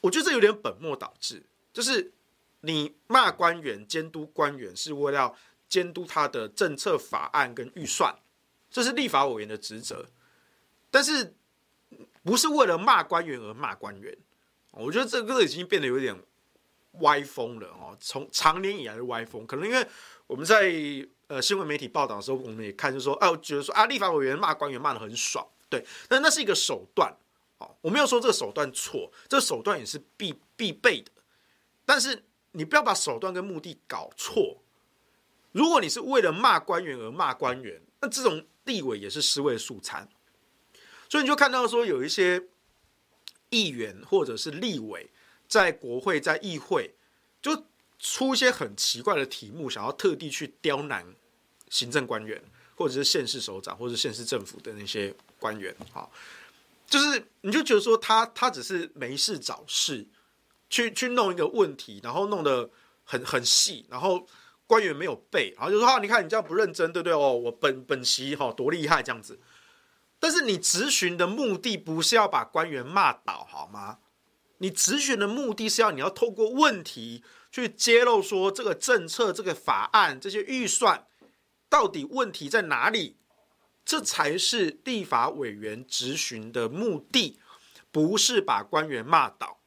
[0.02, 2.12] 我觉得这有点本末倒置，就是
[2.62, 5.36] 你骂官员、监督官员是为了
[5.68, 8.13] 监督他的政策法案跟预算，
[8.72, 10.04] 这是立法委员的职责，
[10.89, 11.36] 但是
[12.24, 14.18] 不是为了骂官员而骂官员，
[14.72, 16.20] 我觉得这个已经变得有点。
[16.93, 19.88] 歪风了哦，从长年以来的歪风，可能因为
[20.28, 20.73] 我们在
[21.28, 27.15] 呃新闻媒体报道的时候，我们也看，就说，哎，我觉得说啊，立法委员骂官员骂得很爽，对，但那是一个手段，
[27.60, 31.12] 哦，我没有说这个手段错，这个手段也是必必备的，
[31.86, 34.58] 但是你不要把手段跟目的搞错。
[35.52, 40.10] 如果你是为了骂官员而骂官员，那这种立委也是尸位素餐，
[41.08, 42.43] 所以你就看到说有一些
[43.52, 45.10] 议员或者是立委。
[45.49, 46.93] 在国会、在议会，
[47.41, 47.65] 就
[47.97, 51.03] 出一些很奇怪的题目，想要特地去刁难
[51.69, 52.41] 行政官员，
[52.75, 55.75] 或者是县市首长，或者是县市政府的那些官员。
[55.91, 56.09] 好，
[56.88, 60.07] 就是你就觉得说他他只是没事找事，
[60.69, 62.69] 去去弄一个问题，然后弄得
[63.03, 64.25] 很很细，然后
[64.67, 67.13] 官员没有背，然后就说啊，你看你这样不认真，对不对？
[67.13, 69.39] 哦，我本本席哈多厉害这样子。
[70.19, 73.97] 但是你质询的目的不是要把官员骂倒好吗？
[74.60, 81.06] 你质询的目的是要你要透过问题去揭露说这个政策、这个法案、这些预算
[81.67, 83.17] 到底问题在哪里，
[83.84, 87.39] 这才是立法委员质询的目的，
[87.91, 89.60] 不是把官员骂倒。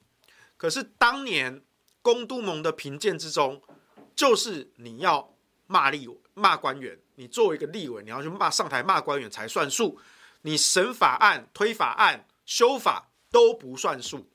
[0.56, 1.62] 可是当年
[2.00, 3.60] 公都盟的评鉴之中，
[4.14, 5.34] 就是你要
[5.66, 9.98] 骂立委、骂官员，你作为一个立委，你要去骂上台骂官员才算数。
[10.42, 14.28] 你审法案、推法案、修法都不算数，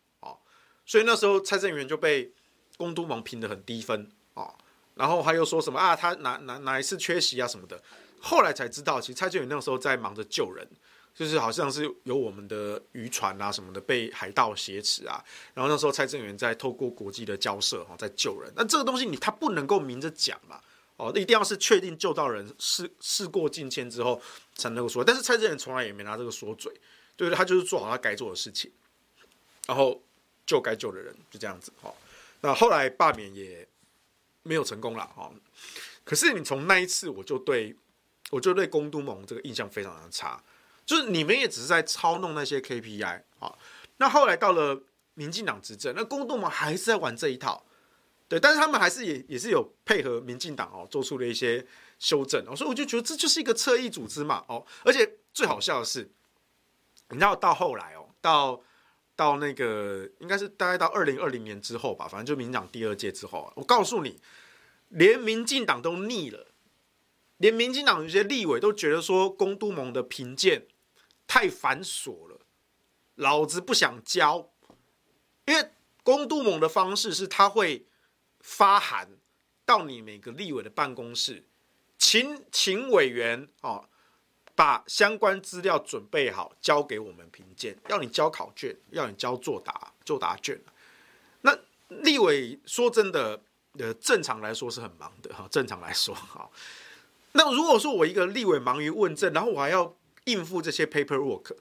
[0.87, 2.31] 所以那时候蔡正元就被
[2.77, 4.55] 公督盟评得很低分哦，
[4.95, 7.79] 然后还有说什么啊，他哪哪哪一次缺席啊什么的，
[8.19, 10.67] 后来才知道，其实蔡正元那时候在忙着救人，
[11.13, 15.23] 就是好像是有我们的渔船啊什么的被海盗挟持啊，
[15.53, 20.59] 然后那时候蔡正元在透过国际的交涉哈，在救人，那这个东西你他不能够明着讲嘛。
[20.99, 24.19] 哦，一定要是确定救到人，事事过境迁之后
[24.55, 25.03] 才能够说。
[25.03, 26.73] 但是蔡正元从来也没拿这个说嘴，
[27.15, 27.37] 对不对？
[27.37, 28.71] 他就是做好他该做的事情，
[29.67, 30.01] 然后
[30.47, 31.71] 救该救的人，就这样子。
[31.79, 31.93] 哈，
[32.41, 33.67] 那后来罢免也
[34.41, 35.05] 没有成功了。
[35.15, 35.31] 哈，
[36.03, 37.75] 可是你从那一次，我就对
[38.31, 40.41] 我就对公都盟这个印象非常的差，
[40.85, 43.53] 就是你们也只是在操弄那些 KPI 啊。
[43.97, 44.81] 那后来到了
[45.13, 47.63] 民进党执政，那公都盟还是在玩这一套。
[48.29, 51.65] 对，但是他们还是也也是有配合民进党哦，做出了一些
[51.97, 56.09] 修正哦，所以我就觉得这就是一个侧翼组织嘛哦，而且最好笑的是，
[57.09, 58.61] 你知道到后来哦，到
[59.17, 64.21] 到那个应该是大概到二零二零年之后吧，反正就民进党第二届之后，我告诉你，
[64.87, 66.47] 连民进党都腻了，
[67.35, 70.67] 连民进党有些立委都觉得说公督盟的评鉴
[71.27, 72.39] 太繁琐了，
[73.15, 74.53] 老子不想交，
[75.45, 75.71] 因为
[76.03, 77.85] 公督盟的方式是他会。
[78.39, 79.17] 发函
[79.65, 81.47] 到你每个立委的办公室，
[81.97, 83.89] 请请委员哦，
[84.57, 87.77] 把相关资料准备好，交给我们评鉴。
[87.89, 90.59] 要你交考卷，要你交作答作答卷。
[91.41, 91.55] 那
[91.89, 93.39] 立委说真的，
[93.77, 95.47] 呃，正常来说是很忙的哈。
[95.51, 96.49] 正常来说哈，
[97.33, 101.55] 那如果说我一个立委忙于问政，然后我还要应付这些 paperwork，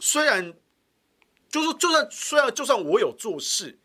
[0.00, 0.52] 虽然
[1.48, 3.78] 就是就算虽然就算我有做事。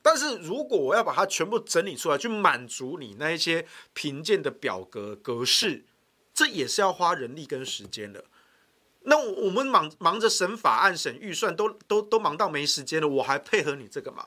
[0.00, 5.82] 但是如果我要把它全部整理出来，去满足你那一些评鉴的表格格式，
[6.34, 8.24] 这也是要花人力跟时间的。
[9.02, 14.26] 那我们忙忙着审法案、审预算，都都都忙到没时间了，我还配合你这个嘛？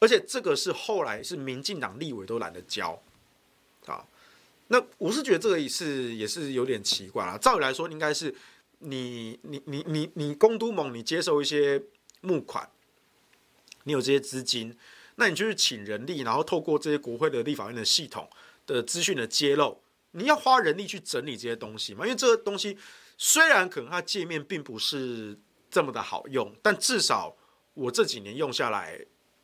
[0.00, 3.00] 而且这个是后来是民进党立委都懒得交
[3.86, 4.04] 啊。
[4.68, 7.36] 那我是觉得这个也是也是有点奇怪啦。
[7.36, 8.34] 照理来说，应该是
[8.78, 11.82] 你你你你你公都盟，你接受一些
[12.20, 12.70] 募款。
[13.84, 14.76] 你有这些资金，
[15.16, 18.28] 那你就是请人力，然后透过这些国会的立法院的系统
[18.66, 19.80] 的资讯的揭露，
[20.12, 22.04] 你要花人力去整理这些东西嘛？
[22.04, 22.76] 因为这个东西
[23.16, 25.38] 虽然可能它界面并不是
[25.70, 27.36] 这么的好用，但至少
[27.74, 28.98] 我这几年用下来，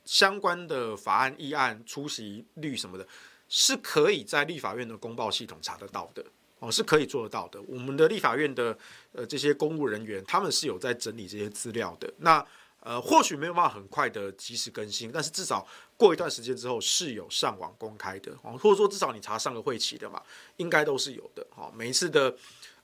[0.04, 3.06] 相关的法案议案出席率什么的，
[3.48, 6.24] 是可以在立法院的公报系统查得到的
[6.60, 7.60] 哦，是可以做得到的。
[7.62, 8.76] 我们的立法院的
[9.12, 12.12] 呃这些公务人员，他们是有在整理这些资料的。
[12.18, 12.44] 那
[12.84, 15.66] 呃，或许没有办法很快的及时更新，但是至少
[15.96, 20.22] 过一段时间之后是有上网公开的，或者说至少你查上个会期的嘛，
[20.58, 21.46] 应该都是有的。
[21.48, 22.36] 哈，每一次的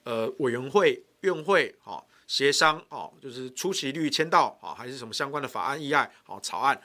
[0.04, 6.80] 呃委员会、院会，哈协商，哦，就是出席率签到，啊，还是什么相关的法案议案，好草案，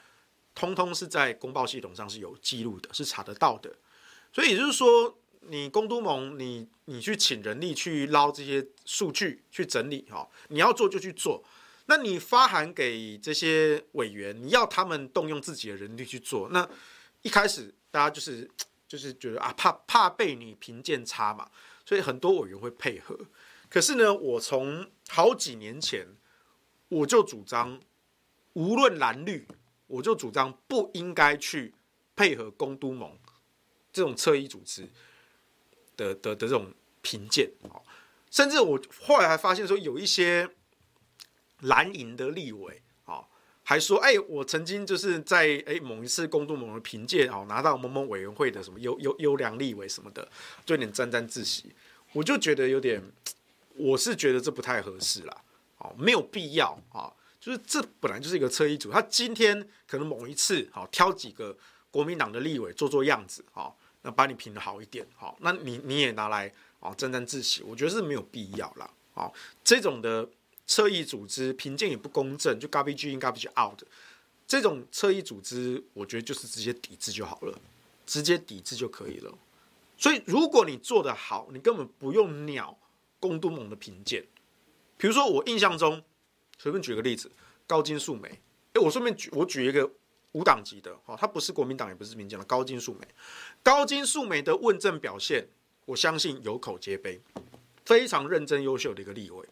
[0.54, 3.74] 通通是在公报系统上是有记录的，是查得到的。
[4.34, 11.42] 所以也就是说，你公都盟，你你去请人力去捞这些数据去整理，哈，你要做就去做。
[11.88, 16.50] 那你发函给这些委员，你要他们动用自己的人力去做。
[16.50, 16.68] 那
[17.22, 18.50] 一开始大家就是
[18.88, 21.48] 就是觉得啊，怕怕被你评鉴差嘛，
[21.86, 23.16] 所以很多委员会配合。
[23.70, 26.08] 可是呢，我从好几年前
[26.90, 27.80] 我就主张，
[28.54, 29.48] 无论蓝绿，
[29.86, 31.74] 我就主张不应该去
[32.16, 33.16] 配合公都盟
[33.94, 34.90] 这种侧翼组织
[35.96, 37.52] 的的的这种评鉴。
[38.32, 40.50] 甚至我后来还发现说，有一些。
[41.66, 43.22] 蓝营的立委啊，
[43.64, 50.28] 还说：“哎，我曾经就是在哎某一次公督盟的评鉴哦，拿到某某委员会的什么优优优良立委什么的，
[50.66, 51.74] 就有点沾沾自喜。
[52.14, 53.02] 我就觉得有点，
[53.76, 55.42] 我是觉得这不太合适啦，
[55.80, 57.12] 哦，没有必要啊。
[57.40, 61.58] 就是这本来就是一个车衣组，他今天可能某一次好挑几个
[61.90, 63.72] 国民党的立委做做样子啊，
[64.04, 68.90] 那把你评得好一点好，那你你也拿来哦沾沾自喜，我觉得是没有必要啦。
[69.16, 69.32] 啊，
[69.64, 70.30] 这种的。”
[70.68, 73.82] 侧翼组织评鉴也不公正，就 garbage in garbage out，
[74.48, 77.60] 这种侧翼组织，我觉得就是直接抵制就好了，
[78.06, 79.38] 直接抵制就可以了。
[79.98, 82.78] 所以如果你做得好，你根本不用鸟
[83.20, 84.26] 公都盟的评鉴。
[84.98, 86.04] 比如说我印象中，
[86.58, 87.32] 随便举个例子，
[87.68, 88.28] 高金素梅，
[88.74, 89.90] 哎，我顺便举我举一个
[90.32, 93.08] 无党籍的，哈，他不是国民党也不是民进的高金素梅，
[93.62, 95.48] 高金素梅的问政表现，
[95.86, 97.22] 我相信有口皆碑，
[97.86, 99.48] 非常认真优秀的一个立委。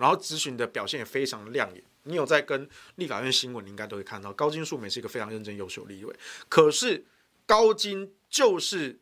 [0.00, 1.82] 然后咨询的表现也非常亮眼。
[2.04, 6.14] 你有在跟立法院新闻，你应该都会看到高金素梅是一个非常认真优秀的立委。
[6.48, 7.04] 可是
[7.44, 8.96] 高金就是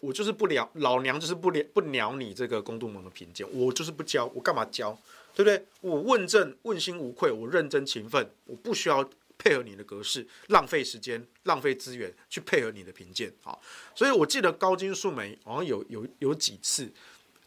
[0.00, 4.98] 我就是不鸟老娘就是不鸟不鸟你这个公度盟的评鉴，我就是不教，我干嘛教？
[5.34, 5.66] 对不对？
[5.82, 9.06] 我问政问心无愧，我认真勤奋，我不需要
[9.36, 13.30] 配合你的格式，浪费时间浪费资源去配合你的评鉴。
[13.42, 13.60] 好，
[13.94, 16.90] 所以我记得高金素梅好像有有有几次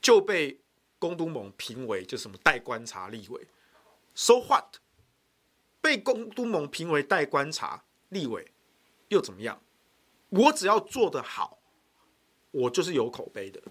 [0.01, 0.59] 就被。
[0.99, 3.47] 公都盟评为就什么待观察立委
[4.13, 4.75] ，so what？
[5.81, 8.51] 被公都盟评为待观察立委
[9.07, 9.61] 又怎么样？
[10.27, 11.57] 我只要做得好，
[12.51, 13.61] 我就是有口碑的。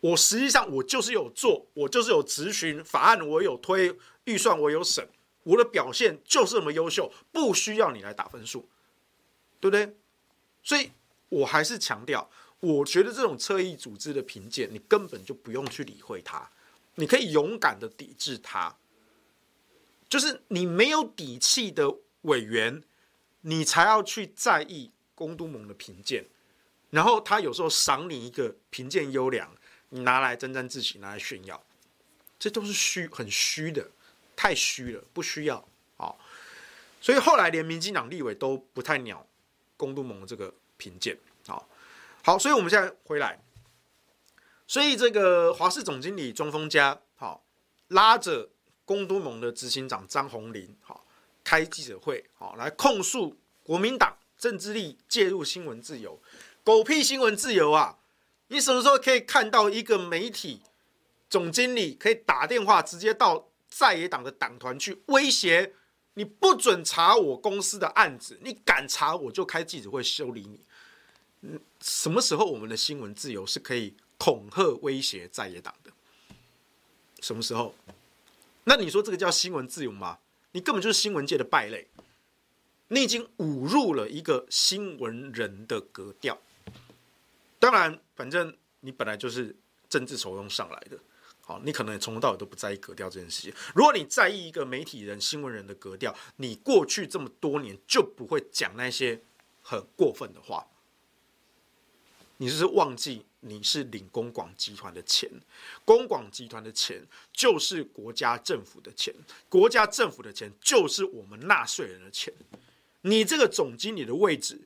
[0.00, 5.08] 我实际上我就是有做，我就是有质询法案，我有推预算，我有审，
[5.44, 8.68] 我的表现就是这么优秀，不需要你来打分数，
[9.58, 9.96] 对不对？
[10.62, 10.90] 所以
[11.30, 12.30] 我还是强调，
[12.60, 16.50] 我觉得这种侧翼组织的评鉴，你根本就不用去理会它。
[16.96, 18.76] 你可以勇敢的抵制他，
[20.08, 22.82] 就是你没有底气的委员，
[23.40, 26.24] 你才要去在意公都盟的评鉴，
[26.90, 29.50] 然后他有时候赏你一个评鉴优良，
[29.88, 31.60] 你拿来沾沾自喜，拿来炫耀，
[32.38, 33.90] 这都是虚很虚的，
[34.36, 35.66] 太虚了，不需要
[35.96, 36.14] 啊。
[37.00, 39.26] 所以后来连民进党立委都不太鸟
[39.76, 41.68] 公都盟的这个评鉴，好，
[42.22, 43.38] 好，所以我们现在回来。
[44.66, 47.44] 所以这个华视总经理庄丰家，好
[47.88, 48.50] 拉着
[48.84, 51.06] 公都盟的执行长张宏林，好
[51.44, 56.20] 开记者会，好来控诉国民党政治力介入新闻自由，
[56.62, 57.98] 狗屁新闻自由啊！
[58.48, 60.62] 你什么时候可以看到一个媒体
[61.28, 65.74] 总经理可以打电话直接到在野党的党团去威胁
[66.14, 70.60] 你，不准查我公司的案子，你敢查我就开记者会修理你。
[71.42, 73.94] 嗯，什么时候我们的新闻自由是可以？
[74.18, 75.90] 恐吓威胁在野党的，
[77.20, 77.74] 什么时候？
[78.64, 80.18] 那你说这个叫新闻自由吗？
[80.52, 81.88] 你根本就是新闻界的败类，
[82.88, 86.38] 你已经侮辱了一个新闻人的格调。
[87.58, 89.54] 当然，反正你本来就是
[89.88, 90.98] 政治酬庸上来的，
[91.40, 93.52] 好，你可能从头到尾都不在意格调这件事情。
[93.74, 99.20] 如果你在意一个媒体人、新闻人的格调，你过去这么多年就不会讲那些
[99.60, 100.66] 很过分的话。
[102.38, 103.24] 你是不是忘记？
[103.46, 105.30] 你是领公广集团的钱，
[105.84, 109.14] 公广集团的钱就是国家政府的钱，
[109.50, 112.32] 国家政府的钱就是我们纳税人的钱。
[113.02, 114.62] 你这个总经理的位置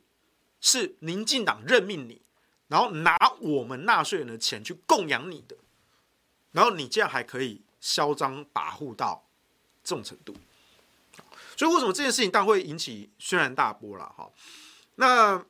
[0.61, 2.21] 是民进党任命你，
[2.69, 5.57] 然后拿我们纳税人的钱去供养你的，
[6.53, 9.27] 然后你这样还可以嚣张跋扈到
[9.83, 10.37] 这种程度，
[11.57, 14.31] 所以为什么这件事情当然会引起轩然大波了哈？
[14.95, 15.45] 那。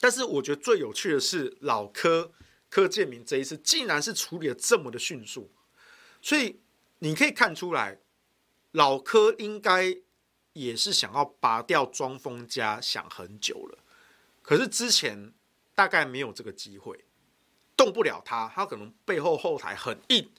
[0.00, 2.32] 但是我觉得最有趣的是老柯
[2.68, 5.50] 柯建铭这一次竟然是处理的这么的迅速，
[6.20, 6.60] 所以
[6.98, 8.00] 你可以看出来，
[8.72, 9.96] 老柯应该
[10.52, 13.78] 也是想要拔掉庄丰家想很久了，
[14.42, 15.32] 可是之前
[15.74, 17.04] 大概没有这个机会，
[17.76, 20.30] 动不了他，他可能背后后台很硬，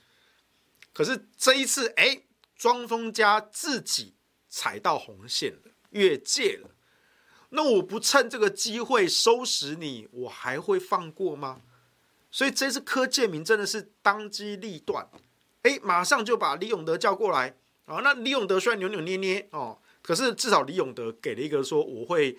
[0.94, 2.24] 可是这一次，哎，
[2.56, 4.16] 庄丰家自己
[4.50, 6.75] 踩到红线了，越界了。
[7.50, 11.62] 那我不趁这个机会收拾你，我还会放过吗？
[12.32, 15.08] 所以这次柯建铭真的是当机立断，
[15.62, 18.02] 哎，马上就把李永德叫过来啊。
[18.04, 22.38] 那李永德虽然扭扭捏捏哦，可是至少李永德给了一个说我会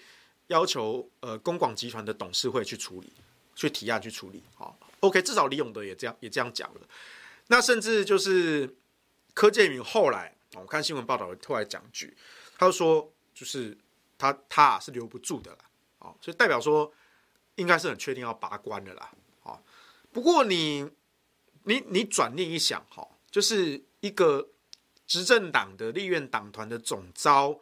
[0.49, 3.11] 要求呃公广集团的董事会去处理，
[3.55, 4.43] 去提案去处理。
[4.55, 6.81] 好，OK，至少李永德也这样也这样讲了。
[7.47, 8.77] 那甚至就是
[9.33, 12.15] 柯建铭后来，我看新闻报道突然讲句，
[12.59, 13.75] 他就说就是。
[14.19, 15.59] 他他是留不住的了，
[15.99, 16.93] 哦，所以代表说
[17.57, 19.11] 应该是很确定要拔关的啦，
[19.43, 19.61] 哦，
[20.13, 20.91] 不过你
[21.65, 24.49] 你你转念一想，哈，就是一个
[25.07, 27.61] 执政党的立院党团的总招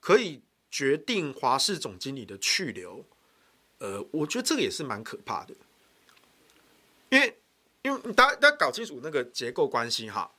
[0.00, 3.04] 可以决定华视总经理的去留，
[3.78, 5.54] 呃，我觉得这个也是蛮可怕的，
[7.10, 7.38] 因为
[7.82, 10.32] 因为大家大家搞清楚那个结构关系哈，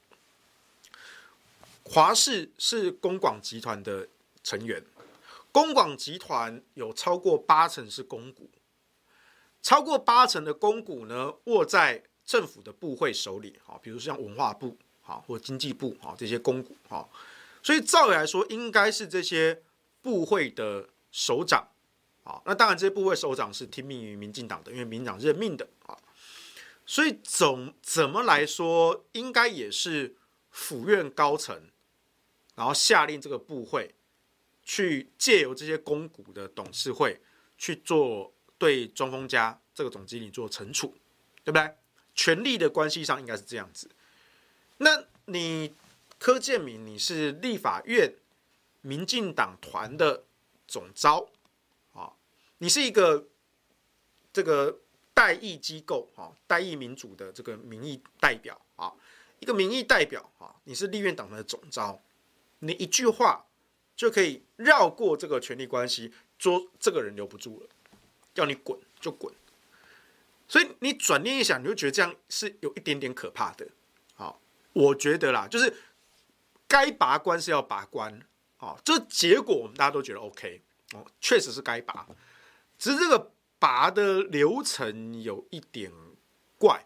[1.85, 4.09] 华视是公广集团的
[4.43, 4.83] 成员。
[5.57, 8.47] 公广集团有超过八成是公股，
[9.63, 17.09] 超过八成的公股呢握在政府的部会手里，比如像文化部，好，或经济部好这些公股好，
[17.63, 19.63] 所以照理来说，应该是这些
[20.03, 21.67] 部会的首长，
[22.23, 25.97] 好，那当然这些部会首长是听命于民进党的，因为民党任命的啊，
[26.85, 30.15] 所以总怎么来说，应该也是
[30.51, 31.59] 府院高层，
[32.53, 33.95] 然后下令这个部会
[34.67, 37.17] 去借由这些公股的董事会
[37.57, 40.93] 去做对庄丰家这个总经理做惩处，
[41.45, 41.73] 对不对？
[42.13, 43.89] 权力的关系上应该是这样子。
[44.79, 45.73] 那你
[46.19, 48.13] 柯建铭，你是立法院
[48.81, 50.25] 民进党团的
[50.67, 51.29] 总召
[51.93, 52.11] 啊，
[52.57, 53.29] 你是一个
[54.33, 54.81] 这个
[55.13, 58.93] 代议机构啊，代议民主的这个民意代表啊，
[59.39, 62.03] 一个民意代表啊，你是立院党的总召，
[62.59, 63.45] 你一句话
[63.97, 67.67] 就可以绕过这个权力关系，说这个人留不住了，
[68.33, 69.33] 叫你滚就滚。
[70.47, 73.67] 所以你转念一想，你就觉得这样是有一点点可怕的。
[74.13, 74.39] 好，
[74.71, 75.75] 我觉得啦，就是
[76.67, 78.21] 该拔关是要拔关，
[78.55, 80.61] 好，这结果我们大家都觉得 OK
[80.93, 82.07] 哦，确实是该拔，
[82.77, 85.91] 只是这个拔的流程有一点
[86.59, 86.85] 怪。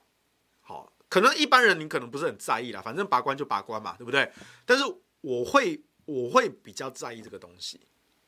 [0.61, 4.31] 好，可能一般人你可能不是很在意啦，反正拔关就拔关嘛，对不对？
[4.65, 4.83] 但是
[5.19, 7.81] 我会我会比较在意这个东西，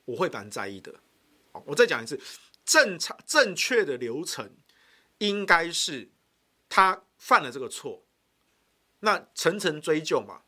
[0.06, 0.94] 我会蛮在意的。
[1.52, 2.20] 好，我再讲一次，
[2.66, 4.50] 正常正确的流程。
[5.20, 6.12] 应该是
[6.68, 8.04] 他犯了这个错，
[9.00, 10.42] 那层层追究嘛，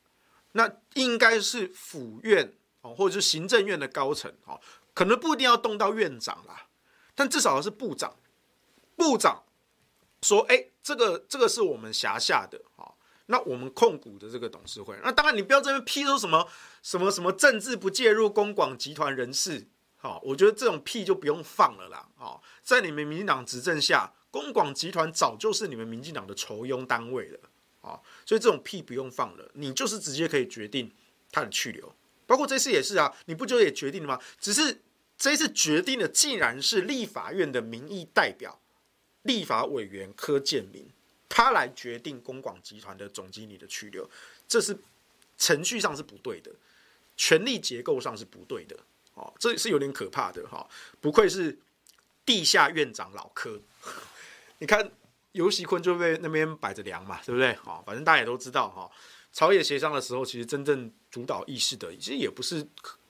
[0.52, 2.52] 那应该是府院
[2.82, 4.60] 哦，或者是行政院的高层哦，
[4.94, 6.68] 可能不一定要动到院长啦，
[7.14, 8.18] 但至少是部长。
[8.98, 9.46] 部长
[10.24, 12.92] 说：“哎，这个这个是我们辖下的啊，
[13.28, 16.48] 那我们控股的这个董事会，那当然你不要这边批说什么
[16.82, 19.68] 什么什么政治不介入公广集团人事，
[19.98, 27.40] 好，我觉得这种屁就不用放了啦，啊，在你们民进党执政下。”公广集团早就是你们民进党的酬庸单位了
[27.80, 27.96] 啊，
[28.26, 30.92] 所以这种屁不用放了，你就是直接可以决定
[31.32, 31.96] 他的去留，
[32.26, 34.22] 包括这次也是啊，你不就也决定了吗？
[34.38, 34.82] 只是
[35.18, 38.60] 这次决定的竟然是立法院的民意代表、
[39.22, 40.90] 立法委员柯建铭，
[41.28, 44.10] 他来决定公广集团的总经理的去留，
[44.48, 44.78] 这是
[45.38, 46.52] 程序上是不对的，
[47.18, 48.78] 权力结构上是不对的，
[49.16, 50.68] 哦，这是有点可怕的哈，
[51.02, 51.58] 不愧是
[52.26, 53.60] 地下院长老柯。
[54.60, 54.90] 你看
[55.34, 57.54] 游锡堃就被那边摆着凉嘛，对不对？
[57.56, 58.90] 好，反正大家也都知道哈。
[59.34, 62.66] 朝野协商的时候，其实真正主导议事的，其实也不是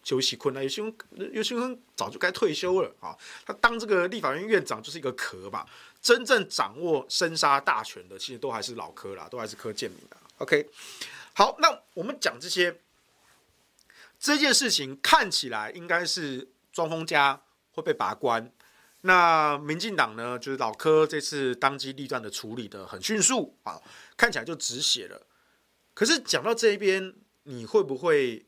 [0.07, 0.61] 游锡堃啊。
[0.61, 0.93] 游锡堃，
[1.31, 3.15] 游锡堃早就该退休了啊。
[3.45, 5.65] 他当这个立法院院长就是一个壳吧。
[6.01, 10.17] 真正掌握生杀大权的，其实都还是老柯啦，都还是柯建铭啦。
[10.37, 10.69] OK，
[11.33, 12.79] 好，那我们讲这些
[14.19, 17.41] 这件事情，看起来应该是庄丰家
[17.71, 18.51] 会被拔关。
[19.01, 23.81] 那民进党呢，就是老柯这次当机立断的处理的很迅速啊，
[24.15, 25.25] 看起来就止血了。
[25.95, 28.45] 可是讲到这一边，你会不会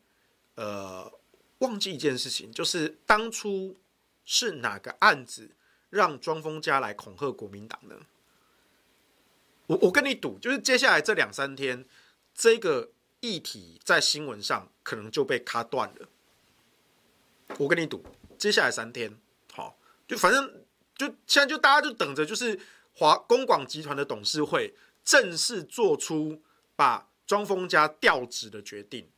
[0.56, 1.12] 呃
[1.60, 2.52] 忘记一件事情？
[2.52, 3.78] 就是当初
[4.26, 5.50] 是哪个案子
[5.90, 7.96] 让庄丰家来恐吓国民党呢？
[9.68, 11.86] 我我跟你赌，就是接下来这两三天，
[12.34, 16.08] 这个议题在新闻上可能就被卡断了。
[17.58, 18.04] 我跟你赌，
[18.38, 19.18] 接下来三天。
[19.52, 19.78] 好
[20.08, 20.64] 就反正
[20.96, 22.60] 就现在就大家就等着，就是
[22.94, 26.42] 华公广集团的董事会正式做出
[26.76, 29.10] 把庄丰家调职的决定。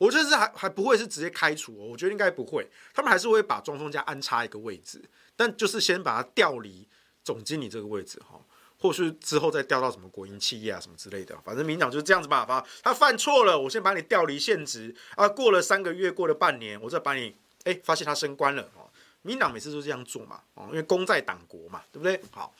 [0.00, 4.98] 我觉得是还还不会是直接开除哦，我觉得应该不会，他们还是会把庄丰家安插一个位置，
[5.36, 6.88] 但就是先把他调离
[7.22, 8.40] 总经理这个位置哈，
[8.78, 11.38] 或是之后再调到什么国营企业啊什么之类的。
[11.44, 18.88] 反正民党就是这样子办法，他犯错了，我先把你调离现职啊，过了三个月，过了半年，我再把你哎发现他升官了哦。
[19.20, 22.18] 民党每次都这样做嘛，哦，因为功在党国嘛，对不对？
[22.30, 22.54] 好，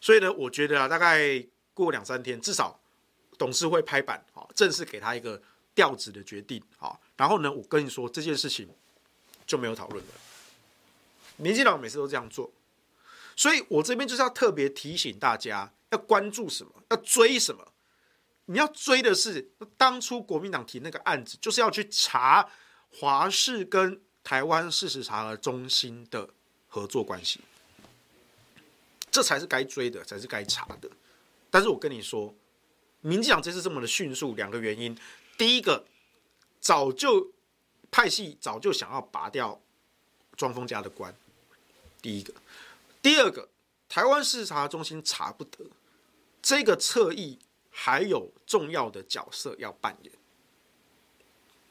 [0.00, 2.80] 所以呢，我觉得啊，大概过两三天，至少
[3.36, 5.38] 董事会拍板，好，正式给他一个
[5.78, 8.68] 调职的决定，好，然后呢，我跟你说这件事情
[9.46, 10.10] 就没有讨论了。
[11.36, 12.50] 民进党每次都这样做，
[13.36, 17.72] 所以我这边就是要特别提醒大家，要关注什么，要追什么。
[18.46, 22.50] 你要追的是当初国民党提那个案子，就是要去查
[22.90, 24.00] 华视跟。
[24.24, 26.28] 台湾事实查核中心的
[26.66, 27.40] 合作关系，
[29.10, 30.90] 这才是该追的，才是该查的。
[31.48, 32.34] 但是我跟你说，
[33.00, 34.94] 民进党这次这么的迅速，两个原因：
[35.38, 35.86] 第一个，
[36.60, 37.32] 早就
[37.90, 39.58] 派系早就想要拔掉
[40.36, 41.10] 庄丰家的关；
[42.02, 42.34] 第一个，
[43.00, 43.48] 第二个，
[43.88, 45.64] 台湾视察中心查不得，
[46.42, 47.38] 这个侧翼
[47.70, 50.12] 还有重要的角色要扮演，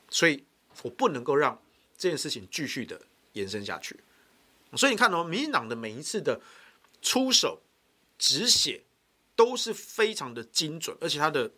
[0.09, 0.43] 所以
[0.81, 1.61] 我不能够让。
[1.99, 3.01] 这件事情继续的
[3.33, 3.99] 延伸下去，
[4.75, 6.39] 所以你看哦，民进党的每一次的
[7.01, 7.59] 出手
[8.19, 8.83] 止血
[9.35, 11.51] 都是非常的精准，而且他的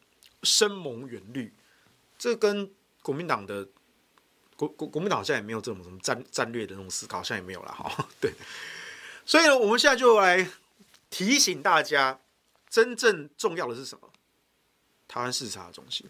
[0.43, 1.53] 深谋远虑。
[2.19, 2.69] 这跟
[3.01, 3.67] 国民党的
[4.55, 8.07] 国国国民党好像也没有这种什么战战略的那种思考，好像也没有了哈。
[8.21, 8.31] 对，
[9.25, 10.47] 所以呢，我们现在就来
[11.09, 12.19] 提醒大家，
[12.69, 14.11] 真正重要的是什么？
[15.07, 16.07] 台湾视察中心，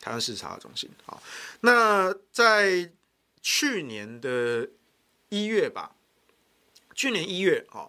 [0.00, 0.90] 台湾视察中心。
[1.06, 1.22] 好，
[1.60, 2.92] 那在
[3.40, 4.68] 去年的
[5.28, 5.94] 一月吧，
[6.94, 7.88] 去年一月啊，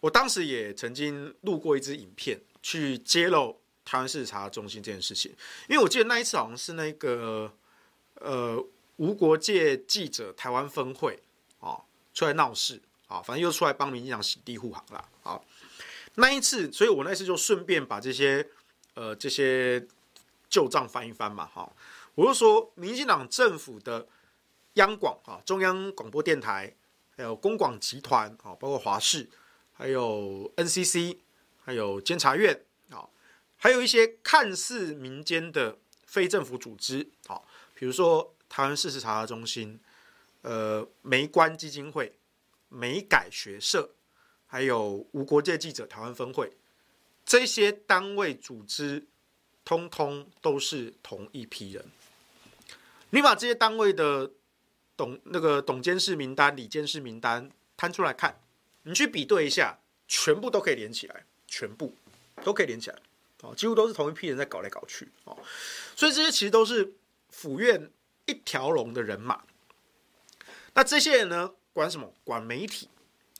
[0.00, 5.34] 我当时也曾经录过一支影片，去揭露台湾市查中心这件事情。
[5.68, 7.52] 因为我记得那一次好像是那个
[8.16, 8.62] 呃
[8.96, 11.18] 无国界记者台湾分会
[11.60, 11.80] 啊
[12.12, 15.08] 出来闹事啊，反正又出来帮民进党洗地护航了。
[15.22, 15.40] 啊，
[16.16, 18.46] 那一次，所以我那一次就顺便把这些。
[18.94, 19.86] 呃，这些
[20.50, 21.72] 旧账翻一翻嘛，哈，
[22.16, 24.08] 我就说，民进党政府的
[24.72, 26.74] 央广啊，中央广播电台，
[27.16, 29.30] 还有公广集团啊，包括华视，
[29.72, 31.18] 还有 NCC，
[31.64, 32.60] 还有监察院，
[33.58, 37.42] 还有一些看似民间的非政府组织啊，
[37.74, 39.78] 比如说台湾事实查核中心，
[40.42, 42.16] 呃，媒观基金会、
[42.68, 43.90] 美改学社，
[44.46, 46.52] 还有无国界记者台湾分会。
[47.26, 49.04] 这些单位组织，
[49.64, 51.84] 通通都是同一批人。
[53.10, 54.30] 你把这些单位的
[54.96, 58.40] 董那个董监事名单、李监事名单摊出来看，
[58.84, 61.94] 你去比对一下，全部都可以连起来，全部
[62.42, 62.98] 都可以连起来，
[63.42, 65.36] 哦，几乎都是同一批人在搞来搞去，哦，
[65.96, 66.94] 所以这些其实都是
[67.30, 67.90] 府院
[68.26, 69.42] 一条龙的人马。
[70.74, 72.14] 那这些人呢，管什么？
[72.24, 72.88] 管媒体，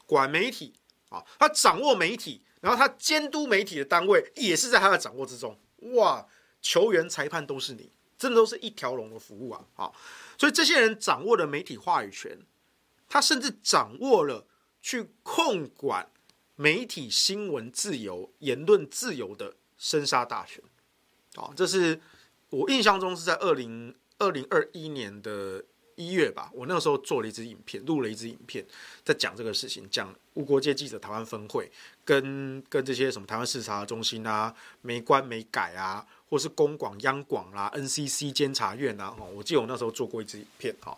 [0.07, 0.75] 管媒体
[1.09, 2.43] 啊，他掌握媒体。
[2.61, 5.57] 然后他监督媒体的单位也是在他的掌握之中，
[5.93, 6.27] 哇！
[6.61, 9.93] 球员、裁判都是你，真的都是一条龙的服务啊！
[10.37, 12.37] 所以这些人掌握了媒体话语权，
[13.09, 14.45] 他甚至掌握了
[14.83, 16.11] 去控管
[16.57, 20.63] 媒体新闻自由、言论自由的生杀大权。
[21.37, 22.01] 啊，这是
[22.51, 25.65] 我印象中是在二零二零二一年的。
[26.01, 28.65] 一月吧，我那个时候做了一支影片，录了一支影片，
[29.03, 31.69] 在讲这个事情，讲无国界记者台湾分会
[32.05, 40.97] 跟跟这些什么台湾视察中心啊、没关没改啊，或是公广央广啦、NCC 监察院啊，我记得我那时候做过一支影片，哈。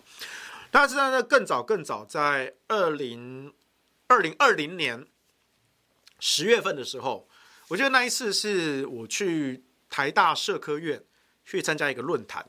[0.71, 3.51] 但是在那更早更早，在二零
[4.09, 5.07] 二零二零年
[6.19, 7.27] 十月份的时候，
[7.71, 11.03] 我记得那一次是我去台大社科院
[11.45, 12.47] 去参加一个论坛，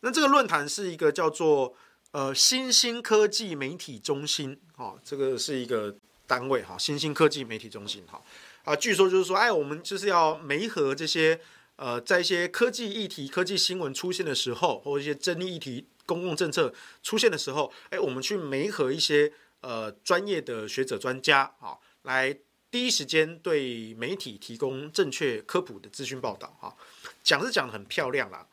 [0.00, 1.74] 那这个论坛是一个叫做。
[2.12, 5.94] 呃，新兴科技媒体中心，哈、哦，这个是一个
[6.26, 8.22] 单位，哈、新兴科技媒体中心，哈、
[8.64, 11.38] 啊，据说就是说，哎，我们就是要媒合这些，
[11.74, 22.34] 呃，在一些科技议题、科技新闻出现的时候，或一些争议议题、公共政策出现的时候，哎，我们去媒合一些呃专业的学者专家，啊、来
[22.70, 26.76] 第一时间对媒体提供正确科普的资讯报道，哈、
[27.22, 28.46] 讲是讲得很漂亮啦，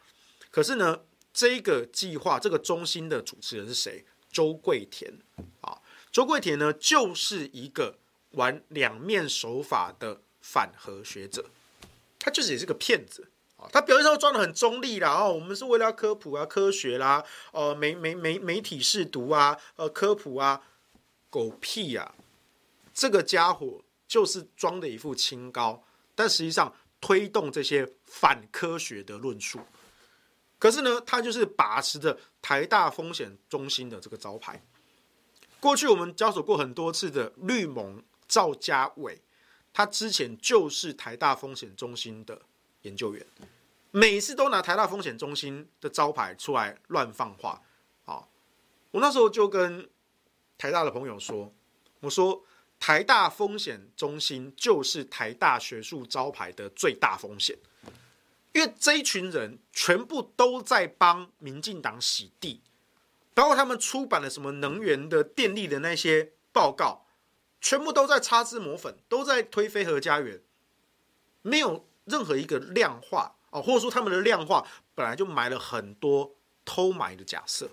[0.51, 1.01] 可是呢。
[1.36, 4.05] 这个计划，这个中心的主持人是谁？
[4.32, 5.11] 周桂田
[5.61, 7.97] 啊，周桂田呢，就是一个
[8.34, 11.43] 玩两面手法的反核学者，
[12.20, 13.66] 他就是也是个骗子啊。
[13.74, 20.61] 他表面上装得很中立啦，哦，我们是为了科普啊、科学啦，呃，媒媒媒媒体试读啊，呃，科普啊，
[21.32, 22.14] 狗屁呀、啊！
[22.93, 23.82] 这个家伙
[24.14, 25.84] 就是装的一副清高，
[26.14, 29.59] 但实际上推动这些反科学的论述。
[30.59, 34.64] 可是呢，他就是把持着台大风险中心的这个招牌。
[35.59, 39.20] 过去我们交手过很多次的绿盟赵家伟，
[39.74, 42.39] 他之前就是台大风险中心的
[42.84, 43.26] 研究员，
[43.89, 47.59] 每次都拿台大风险中心的招牌出来乱放话。
[48.05, 48.28] 啊，
[48.91, 49.89] 我那时候就跟
[50.55, 51.51] 台大的朋友说，
[52.01, 52.43] 我说
[52.86, 57.57] 台大风险中心就是台大学术招牌的最大风险。
[58.51, 62.59] 因为这一群人全部都在帮民进党洗地，
[63.34, 67.05] 包括他们出版了什么能源的、电力的那些报告，
[67.61, 70.41] 全部都在擦脂抹粉，都在推非核家园，
[71.41, 77.69] 没有任何一个量化啊，或者说他们的量化本来就埋了很多偷买的假设，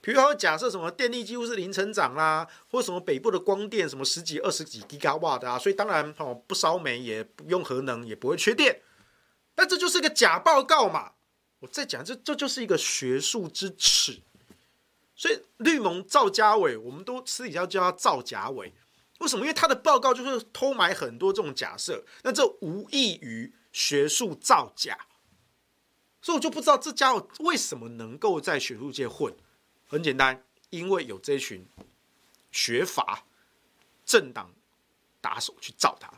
[0.00, 8.80] 比如说假设什么电力几乎是零成长啦，或什么北部的光电什么十几、二十几吉瓦的啊，所以当然哦不烧煤也不用核能也不会缺电。
[9.56, 11.12] 那这就是一个假报告嘛！
[11.58, 14.22] 我在讲，这这就是一个学术之耻。
[15.14, 18.72] 所以绿盟赵家伟，我们都私底下叫他赵家伟。
[19.18, 19.42] 为什么？
[19.42, 24.96] 因为他的报告就是偷买很多这种假设，那这无异于学术造假。
[26.22, 29.34] 所以我就不知道这家伙为什么能够在学术界混。
[29.90, 31.66] 很简单，因为有这群
[32.50, 33.24] 学阀
[34.06, 34.50] 政党
[35.20, 36.10] 打手去罩他。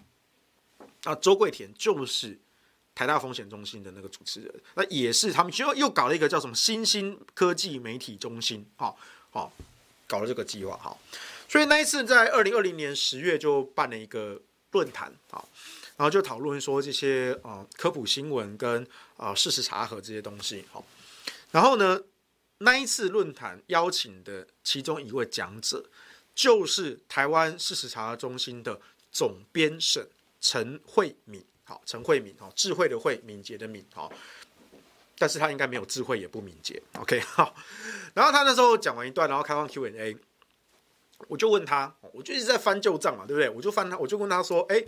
[1.02, 2.38] 那，周桂田就是。
[2.94, 8.94] 台大风险中心的那个主持人，那也是他们就又搞了一个叫什么新兴科技媒体中心，好，
[9.30, 9.50] 好，
[10.06, 11.00] 搞了这个计划，好，
[11.48, 14.38] 所以那一次在二零二零年十月就办了一个
[14.72, 15.48] 论坛，好，
[15.96, 20.84] 然后就讨论说这些呃科普新闻跟呃事实查核这些东西，好，
[21.50, 21.98] 然后呢，
[22.62, 25.84] 那一次论坛邀请的其中一位讲者，
[26.34, 30.08] 就是台湾事实查核中心的总编审
[30.40, 31.44] 陈慧敏。
[31.64, 34.12] 好，陈慧敏，好，智慧的慧，敏捷的敏，好，
[35.16, 37.54] 但是他应该没有智慧，也不敏捷，OK， 好，
[38.14, 40.16] 然后他那时候讲完一段，然后开放 Q&A，
[41.28, 43.48] 我就问他，我就一直在翻旧账嘛，对不对？
[43.48, 44.84] 我就翻他，我就问他说，哎，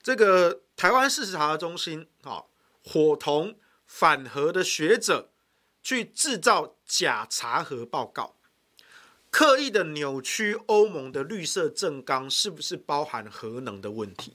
[0.00, 2.48] 这个台湾事实查核中心，好，
[2.84, 5.30] 伙同反核的学者
[5.86, 8.34] 去制造假查核报告，
[9.30, 14.32] 刻意的扭曲欧盟的绿色正纲，是不是包含核能的问题？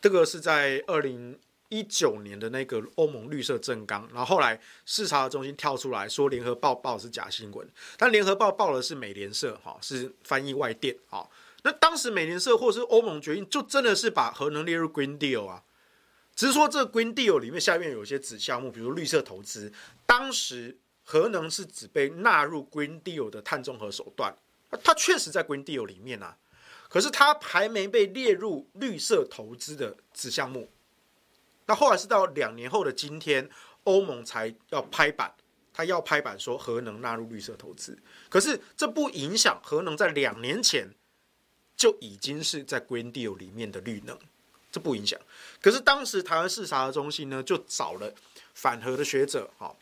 [0.00, 1.38] 这个是在二零
[1.68, 11.28] 一九年的那个欧盟绿色正纲，然后后来视察中心跳出来说联合报报是假新闻，但联合报报的是美联社哈，是翻译外电哈。
[11.64, 15.62] 那当时美联社或是欧盟决定，就真的是把核能列入 Green Deal 啊，
[16.38, 19.72] 只是说这 Green Deal 里面下面有一些子项目，比如绿色投资，
[20.06, 24.32] 当时核能是只被纳入 Green Deal 的碳中和手段，
[24.84, 26.38] 它确实在 Green Deal 里面啊。
[26.88, 30.70] 可是它还没被列入绿色投资的子项目，
[31.66, 33.50] 那后来是到两年后的今天，
[33.82, 35.34] 欧盟才要拍板，
[35.72, 37.98] 他要拍板说核能纳入绿色投资。
[38.28, 40.88] 可是这不影响核能在两年前
[41.76, 44.16] 就已经是在 Green Deal 里面的绿能，
[44.70, 45.18] 这不影响。
[45.60, 48.14] 可是当时台湾视察的中心呢，就找了
[48.54, 49.74] 反核的学者，哈，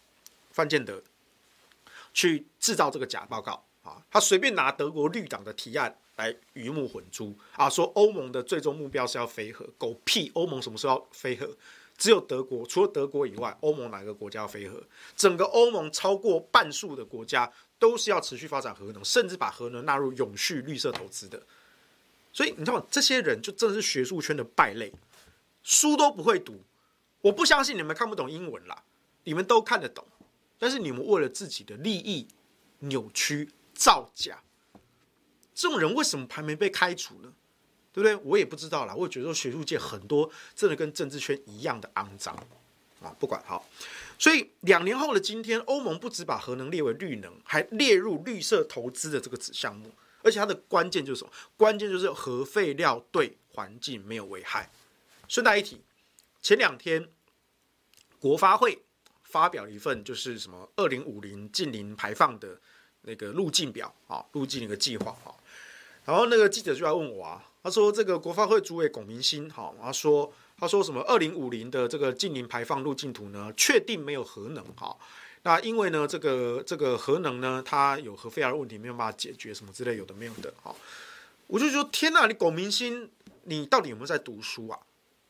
[0.50, 1.02] 范建德，
[2.12, 5.96] 去制造这个假报告，啊，他随便拿德国绿党的提案。
[6.16, 7.68] 来鱼目混珠啊！
[7.68, 10.30] 说欧盟的最终目标是要非核，狗屁！
[10.32, 11.54] 欧盟什么时候要非核？
[11.98, 14.82] 只有德国，除了德国以外，欧盟哪个国家要非核？
[15.14, 21.42] 整个欧盟超过半数的国家都是要持续发展核能，甚至把核能纳入永续绿色投资的。
[22.36, 22.86] 所以你知道？
[22.90, 24.92] 这些人就真的是学术圈的败类，
[25.62, 26.60] 书都不会读。
[27.22, 28.84] 我不相信你们看不懂英文啦，
[29.24, 30.04] 你们都看得懂，
[30.58, 32.28] 但是你们为了自己的利益
[32.80, 34.38] 扭曲造假。
[35.54, 37.32] 这种人为什么还没被开除呢？
[37.90, 38.14] 对不对？
[38.16, 38.94] 我也不知道啦。
[38.94, 42.36] 我也觉得说学术界很多真的跟政治圈一样的肮脏
[43.02, 43.16] 啊！
[43.18, 43.66] 不管好，
[44.18, 49.90] 所以两年后的今天，欧盟不只把核能列为绿能，还列入绿色投资的这个子项目，
[50.26, 51.30] 而且它的关键就是什么？
[51.56, 54.68] 关键就是核废料对环境没有危害。
[55.28, 55.80] 顺带一提，
[56.42, 57.08] 前两天
[58.18, 58.82] 国发会
[59.22, 62.60] 发表了一份就是什么二零五零近零排放的
[63.02, 65.30] 那个路径表啊，路径那个计划啊。
[66.04, 74.96] 然后那个记者就来问我啊，他说这个国发会主委龚明鑫，好，他说他说什么二零五零的这个近零排放路径图呢，确定没有核能，哈，
[75.46, 80.74] 那因为呢这个这个核能呢，它有核废料的问题没有办法解决，什么之类有的没有的，哈，
[81.46, 83.08] 我就说天哪，你龚明鑫，
[83.44, 84.80] 你到底有没有在读书啊？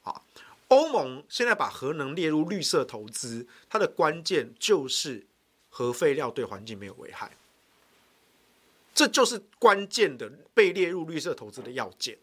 [0.05, 0.23] 啊，
[0.69, 5.27] 欧盟现在把核能列入绿色投资，它的关键就是
[5.69, 7.37] 核废料对环境没有危害。
[8.95, 12.17] 这就是关键的被列入绿色投资的要件。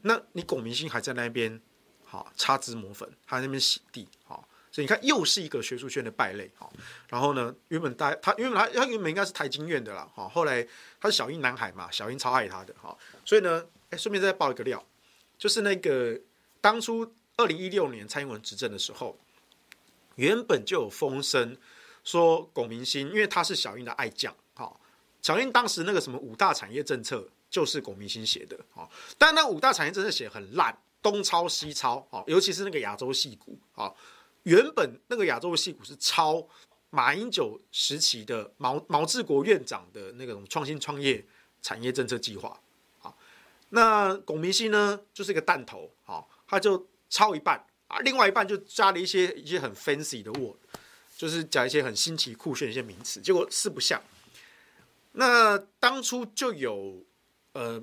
[0.00, 1.60] 那你龚明鑫还在那边，
[2.04, 6.68] 好擦脂抹粉，还在那边洗地，好，所以你看又是一个学术圈的败类，哈。
[7.08, 10.66] 然后呢，原本大他原本他他原本应该是台经院的啦，哈，后来
[10.98, 14.82] 他是小英男孩嘛，小英超爱他的，哈，所以呢，哎，顺便再爆一个料，
[15.36, 16.18] 就是那个
[16.60, 19.18] 当初二零一六年蔡英文执政的时候，
[20.14, 21.56] 原本就有风声
[22.02, 24.34] 说龚明鑫，因为他是小英的爱将。
[24.54, 24.74] 哈
[25.20, 33.92] 小英当时那个什么五大产业政策就是龚明鑫写的，哈，但那五大产业政策写很烂，东抄西抄，啊，尤其是那个亚洲矽谷，啊，
[34.44, 36.46] 原本那个亚洲戏骨是抄
[36.90, 41.24] 马英九时期的毛毛治国院长的那种创新创业
[41.62, 42.60] 产业政策计划，
[43.00, 43.14] 啊，
[43.70, 50.56] 那龚明鑫呢就是一个弹头，啊，他就抄一半，啊，另外一半就加了一些一些很 fancy 的 word，
[51.16, 54.02] 就是讲一些很新奇酷炫的一些名词，结果四不像。
[55.12, 57.04] 那当初就有
[57.52, 57.82] 呃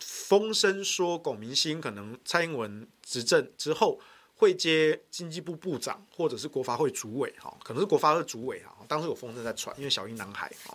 [0.00, 4.00] 风声说，龚明鑫可能蔡英文执政之后
[4.40, 8.74] 会接经济部部长，或者是国发会主委哈，可能是国发会主委哈。
[8.88, 10.74] 当时有风声在传，因为小英男孩哈。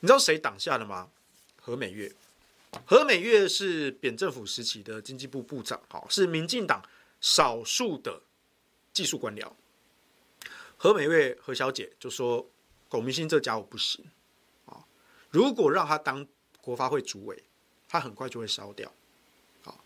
[0.00, 1.08] 你知道谁挡下的吗？
[1.60, 2.12] 何美月，
[2.84, 6.82] 何美月是扁政府时期的经济部部长哈，是民进党
[7.20, 8.20] 少数的
[8.92, 9.52] 技术官僚。
[10.76, 12.44] 何美月何小姐就说，
[12.88, 14.04] 龚明鑫这家伙不行
[14.66, 14.84] 啊。
[15.30, 16.26] 如果让他当
[16.60, 17.44] 国发会主委，
[17.88, 18.92] 他很快就会烧掉，
[19.62, 19.84] 好，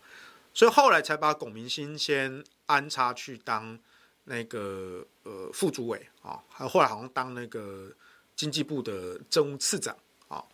[0.55, 3.77] 所以后来才把龚明鑫先安插去当
[4.25, 7.91] 那个呃副主委啊，还后来好像当那个
[8.35, 9.97] 经济部的政务次长
[10.27, 10.45] 啊，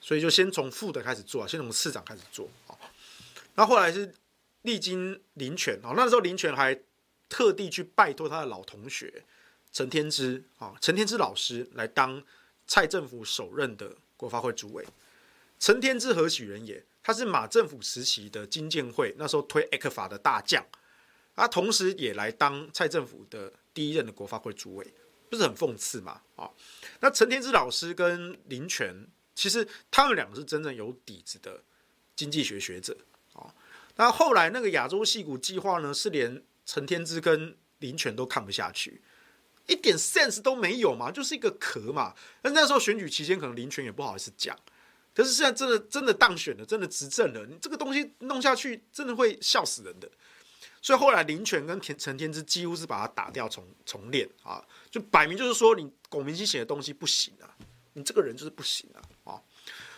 [0.00, 2.72] 所以就先从副的开始做，先从次长开始做啊。
[3.54, 4.14] 那后来是
[4.62, 6.78] 历经林权啊，那时候林权还
[7.28, 9.22] 特地去拜托他的老同学
[9.72, 12.22] 陈天之啊，陈天之老师来当
[12.66, 14.86] 蔡政府首任的国发会主委。
[15.58, 16.82] 陈天之何许人也？
[17.02, 20.64] 他是马政府时期的经建会那时候推 ECFA 的大将，
[21.34, 24.94] 他同时也来当蔡政府的第一任的国发会主委，
[25.30, 26.20] 不是很讽刺吗？
[26.36, 26.50] 啊，
[27.00, 31.62] 那陈天之老师跟林全，其实他们两个是真正有底子的
[32.14, 32.96] 经济学学者
[33.32, 33.54] 啊。
[33.96, 39.02] 那后来那个亚洲矽谷计划呢，是连陈天之跟林全都看不下去，
[39.66, 42.14] 一点 sense 都没有嘛，就是一个壳嘛。
[42.42, 44.58] 那那时候选举期间，可能林全也不好意思讲。
[45.14, 50.10] 可是现在真的真的当选了，真的执政了，你这个东西弄下去，真的会笑死人的。
[50.82, 57.48] 所以后来林全跟田陈天之几乎是把他打掉重重练啊，就摆明就是说你龚明鑫写的东西不行啊，
[57.92, 58.98] 你这个人就是不行啊
[59.32, 59.40] 啊。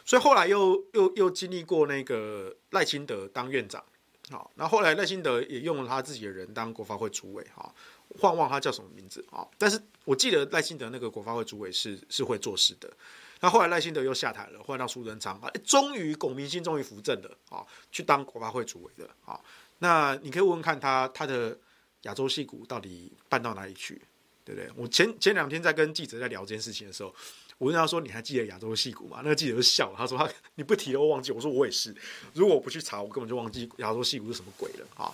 [0.04, 3.82] 所以后来又又又经历过那个赖清德当院长，
[4.28, 7.74] 好，那后来赖清德也用了他自己的人当国发会主委哈，
[8.20, 9.48] 忘忘他叫什么名字啊？
[9.56, 12.92] 但是我记得赖清德那个国发会主委是是会做事的。
[13.40, 19.40] 那后来赖清德又下台了，换到苏贞昌啊，终于龚明鑫终于扶正了啊，去当国发会主委的啊。
[19.78, 21.58] 那你可以问问看他他的
[22.02, 24.00] 亚洲戏骨到底办到哪里去，
[24.44, 24.70] 对不对？
[24.76, 27.14] 我前前两天在跟记者在聊这件事情的时候，
[27.58, 31.94] 我问他说：“你还记得亚洲戏骨吗？”那个记者就笑了，他说：“他你不提了，我忘记。”我说：“我也是，
[32.32, 35.12] 如果我不去查，我根本就忘记亚洲戏骨是什么鬼了啊。”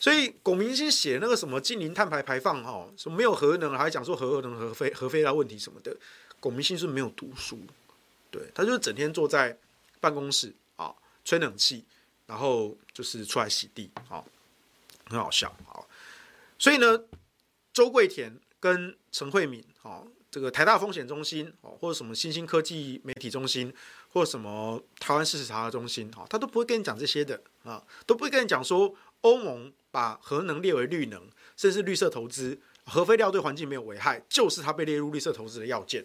[0.00, 5.96] 所以龚明鑫写那个什么近零碳排排放哈，什么没有核能，还讲说核能核废核废料问题什么的。
[6.38, 7.58] 龚明鑫是没有读书，
[8.30, 9.56] 对，他就是整天坐在
[9.98, 11.84] 办公室啊，吹冷气，
[12.28, 14.22] 然后就是出来洗地啊，
[15.08, 15.88] 很好笑好。
[16.58, 17.02] 所以呢，
[17.72, 23.74] 周桂田跟陈慧敏哦，这个台大风险中心哦，或者什么新兴科技媒体中心，
[24.12, 36.04] 或者什么台湾事实查核中心啊，他都不会跟你讲这些的啊，都不会跟你讲说欧盟把核能列为绿能，甚至绿色投资，核废料对环境没有危害，就是它被列入绿色投资的要件。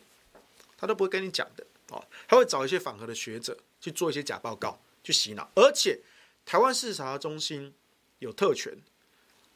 [0.77, 5.49] 他都不会跟你讲的哦，他会找一些反核的学者去做一些假报告，去洗脑。
[5.55, 5.99] 而且，
[6.45, 7.73] 台湾事实查中心
[8.19, 8.77] 有特权，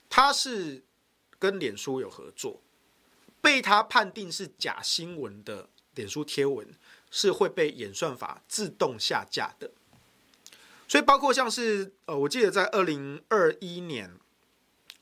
[0.09, 0.83] 他是
[1.37, 2.61] 跟脸书有合作，
[3.41, 6.67] 被他判定是假新闻的脸书贴文
[7.11, 9.71] 是会被演算法自动下架的。
[10.87, 14.17] 所以，包括像是呃，我记得在二零二一年，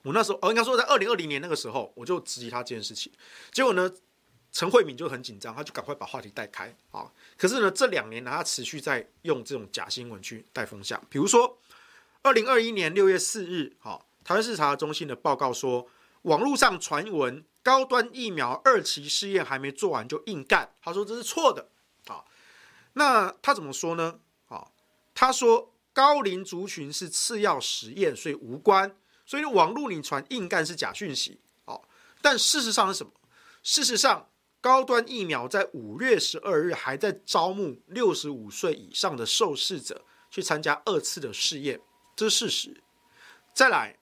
[0.03, 3.11] 我那时候，哦，应该说在二零二零年那个时候，我就质疑他这件事情，
[3.51, 3.91] 结果呢？
[4.51, 7.11] 陈慧敏就很紧张，他就赶快把话题带开啊。
[7.37, 10.97] 可是呢，这两年呢，他持续在用这种假新闻去带风向。
[11.09, 11.57] 比如说，
[12.25, 15.87] 二零二一年六月四日，哈，台湾事实查中心的报告说，
[16.23, 21.69] 网络上传闻高端疫苗二期试验还没做完就硬干，他说这是错的
[22.07, 22.25] 啊。
[22.93, 24.21] 那他怎么说呢？
[24.47, 24.69] 啊，
[25.13, 28.97] 他说高龄族群是次要实验，所以无关。
[29.23, 31.39] 所以网络你传硬干是假讯息。
[31.65, 31.79] 哦，
[32.23, 33.13] 但事实上是什么？
[33.61, 34.27] 事实上。
[34.61, 41.79] 高端疫苗在五月十二日还在招募六十五岁以上的受试者去参加二次的试验，
[42.15, 42.81] 这是事实。
[43.53, 43.97] 再来，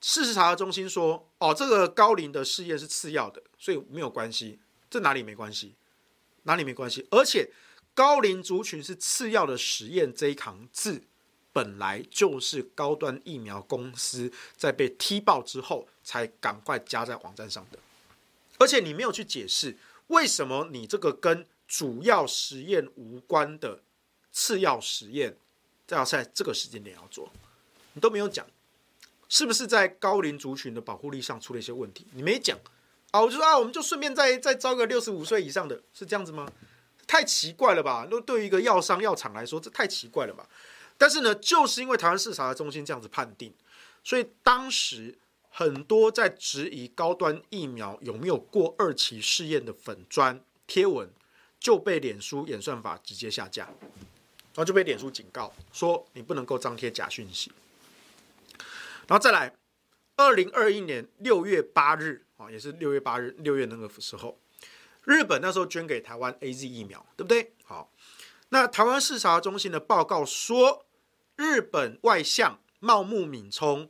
[0.00, 4.58] 事实查核中心说，哦，这个高龄的试验是次要的，所以没有关系。
[4.90, 5.74] 这哪里没关系？
[6.42, 7.06] 哪里没关系？
[7.10, 7.50] 而且
[7.94, 11.04] 高龄族群是次要的实验这一行字，
[11.52, 17.78] 本来就是高端疫苗公司在被踢爆之后才赶快加在网站上的。
[18.58, 19.76] 而且你没有去解释
[20.08, 23.82] 为什么你这个跟主要实验无关的
[24.30, 25.36] 次要实验，
[25.96, 27.30] 要在这个时间点要做，
[27.92, 28.46] 你都没有讲，
[29.28, 32.06] 是不是在高龄族群的保护力上出了一些问题？
[32.12, 32.58] 你没讲
[33.10, 36.50] 啊，我就说啊，我们就顺便再再招个六十五岁以上的，是这样子吗？
[37.06, 38.06] 太奇怪了吧？
[38.10, 40.48] 那对于一个药商药厂来说，这太奇怪了吧？
[40.96, 43.54] 但是呢，就是因为台湾事实查核中心这样子判定，
[44.02, 45.18] 所以当时。
[45.54, 51.06] 很多在质疑高端疫苗有没有过二期试验的粉砖贴文，
[51.60, 53.68] 就被脸书演算法直接下架，
[54.54, 57.50] 然后就被脸书警告说你不能够张贴假讯息。
[59.06, 59.52] 然后再来，
[60.16, 64.38] 二零二一年六月八日啊，也是六月八日，六月那个时候，
[65.04, 67.52] 日本那时候捐给台湾 AZ 疫苗，对不对？
[67.64, 67.90] 好，
[68.50, 70.84] 那台湾视察中心的报告说，
[71.36, 73.88] 日本外相茂木敏充。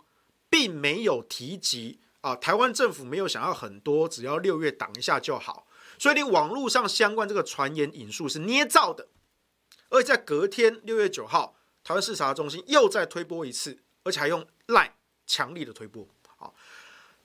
[0.53, 5.67] 并没有提及啊，台湾政府没有想要很多，只要六月挡一下就好，
[5.99, 9.09] 所以你网络上相关这个传言引述是捏造的，
[9.93, 16.55] 而且在隔天六月九号，台湾事实查核中心又再推播一次，而且还用赖强力的推播，好，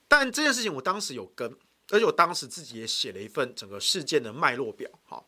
[0.06, 1.50] 但这件事情我当时有跟，
[1.88, 4.90] 而且我当时自己也写了一份整个事件的脉络表。
[5.04, 5.26] 好，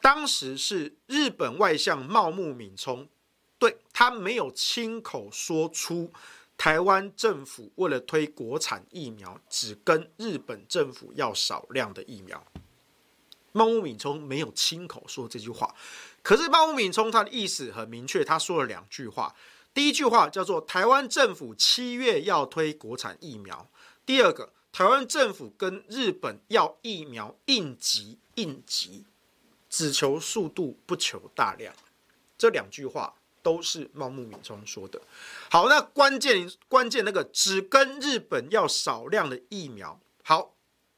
[0.00, 3.06] 当时是日本外相茂木敏充，
[3.58, 6.10] 对，他没有亲口说出
[6.56, 12.42] 台湾政府为了推国产疫苗，只跟日本政府要少量的疫苗。
[13.56, 15.74] 茂木敏充没有亲口说这句话，
[16.22, 19.34] 可是茂木敏充他的意思很明确，他说了两句话。
[19.72, 23.66] 第一句话叫做台湾政府七月要推国产疫苗，
[24.04, 29.06] 第二个台湾政府跟日本要疫苗应急应急，
[29.70, 31.74] 只求速度不求大量。
[32.36, 35.00] 这两句话都是茂木敏充说的。
[35.50, 40.55] 好，那关键关键那个只跟日本要少量的疫苗，好。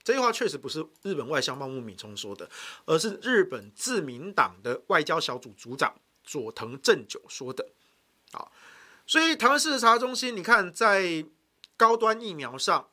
[0.09, 2.49] 这句话确实不是日本外相茂木敏充说的，
[2.87, 5.95] 而是日本自民党的外交小组组长
[6.25, 7.69] 佐藤正久说的。
[8.33, 8.51] 好，
[9.07, 11.27] 所以台湾事实查中心，你看在
[11.77, 12.89] 高端疫苗上，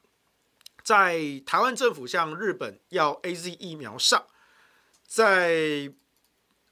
[0.84, 4.28] 在台湾政府向日本要 AZ 疫苗上，
[5.08, 5.94] 在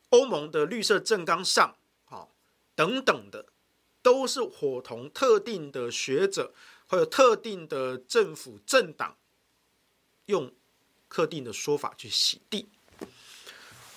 [0.10, 2.36] 欧盟的绿色政纲上，好，
[2.76, 3.46] 等等的，
[4.02, 6.54] 都是伙同特定的学者
[6.88, 9.16] 或者特定的政府政党。
[10.26, 10.52] 用
[11.10, 12.68] 特定的说法去洗地。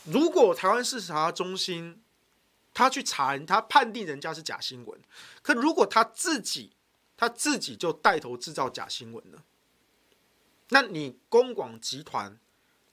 [0.04, 2.00] 如果台湾事实查中心
[2.72, 5.00] 他去查人，他判定人家是假新闻，
[5.42, 6.72] 可如果他自己
[7.16, 9.42] 他自己就带头制造假新闻呢？
[10.68, 12.38] 那你公广集团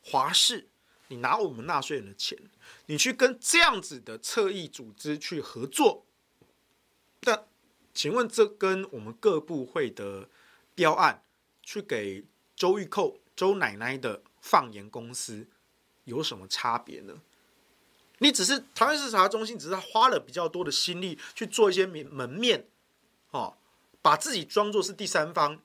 [0.02, 0.70] 华视，
[1.10, 2.38] 你拿我们纳税人的钱，
[2.86, 6.06] 你去跟这样子的侧翼组织去合作，
[7.22, 7.44] 那
[7.94, 10.30] 请问这跟我们各部会的
[10.74, 11.24] 标案
[11.62, 12.26] 去给
[12.56, 13.20] 周玉蔻？
[13.36, 15.48] 周奶奶的放言公司
[16.04, 17.16] 有什么差别呢？
[18.20, 22.68] 你只是台湾事实查中心，只是花了比较多的心力去做一些门门面，
[23.32, 23.58] 哦，
[24.02, 25.60] 把自己装作是第三方，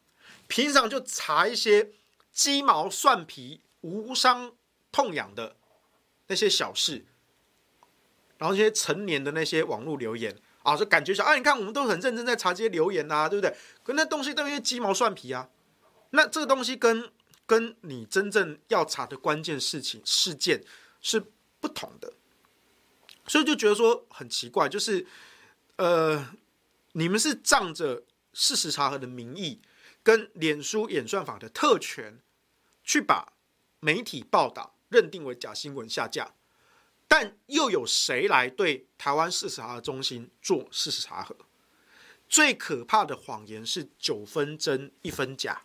[0.49, 1.91] 平常就查一些
[2.33, 4.53] 鸡毛蒜皮、无伤
[4.91, 5.55] 痛痒的
[6.27, 7.05] 那些小事，
[8.39, 13.57] 然后这些成年的那些网络留言啊，就感觉像啊，你看我们都很认真在查这些留言呐、啊，对不对？
[13.85, 15.49] 可那东西都是鸡毛蒜皮啊，
[16.11, 17.13] 那这个东西跟
[17.49, 20.63] 跟你真正要查的关键事情事件
[21.01, 21.19] 是
[21.61, 22.13] 不同的，
[23.27, 25.07] 所以就觉得说很奇怪，就是
[25.77, 26.37] 呃，
[26.93, 29.63] 你们是仗着事实查核的名义，
[30.03, 32.21] 跟脸书演算法的特权，
[32.85, 33.33] 去把
[33.81, 36.35] 媒体报道认定为假新闻下架，
[37.09, 41.35] 但又有谁来对台湾事实查核中心做事实查核？
[42.29, 45.63] 最可怕的谎言是九分真一分假。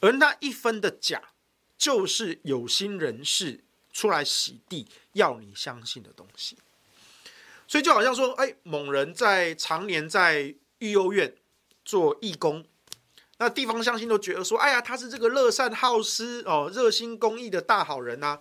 [0.00, 1.30] 而那一分的假，
[1.76, 6.56] 就是有心人士出来洗地，要你相信的东西。
[7.68, 11.36] 所以就好像说，哎，某人在常年在育幼院
[11.84, 12.64] 做义工，
[13.38, 18.40] 那地方乡亲都觉得说，哎呀，他是这个乐善好施哦，热心公益的大好人呐。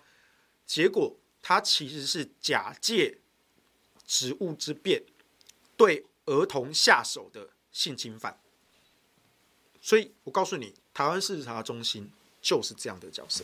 [0.66, 3.20] 结果他其实是假借
[4.06, 5.04] 职务之便，
[5.76, 8.40] 对儿童下手的性侵犯。
[9.82, 10.74] 所以我告诉你。
[10.96, 12.10] 台湾事实查中心
[12.42, 13.44] 就是这样的角色，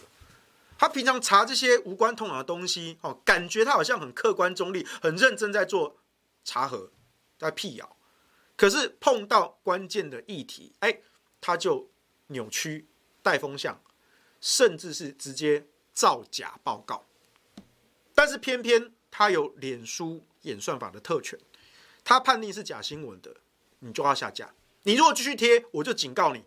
[0.78, 5.98] 他平常查这些无关痛痒的东西，哦，感觉他好像很客观中立，很认真在做
[6.46, 6.90] 查核，
[7.38, 7.98] 在辟谣。
[8.56, 11.02] 可是碰到关键的议题，哎，
[11.42, 11.90] 他就
[12.28, 12.88] 扭曲、
[13.22, 13.82] 带风向，
[14.40, 17.04] 甚至是直接造假报告。
[18.16, 21.38] 但是偏偏他有脸书演算法的特权，
[22.06, 23.36] 他判定是假新闻的，
[23.80, 24.54] 你就要下架。
[24.84, 26.42] 你如果继续贴，我就警告你。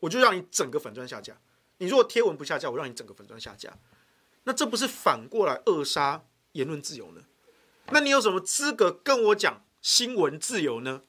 [0.00, 1.36] 我就让你整个粉砖下架。
[1.78, 3.72] 你如果贴文不下架，我让你整个粉砖下架。
[4.44, 7.22] 那这不是反过来扼杀言论自由呢？
[7.90, 11.02] 那你有什么资格跟我讲新闻自由呢？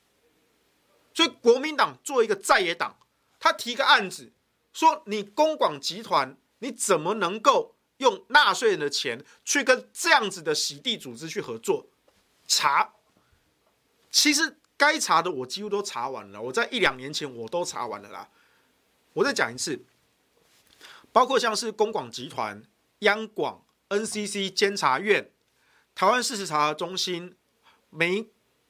[1.13, 2.97] 所以国民党作为一个在野党，
[3.39, 4.31] 他提个案子，
[4.71, 11.87] 说你公广集团，你怎么能够用纳税人的钱去跟这样子的洗地组织去合作
[12.47, 12.93] 查？
[14.11, 18.29] 其实该查的我几乎都查完了，我在一两年前我都查完了啦。
[19.13, 19.83] 我再讲一次，
[21.11, 22.63] 包括像是公广集团、
[22.99, 25.31] 央广、NCC 监察院、
[25.95, 27.35] 台湾事实查核中心、
[27.89, 28.27] 媒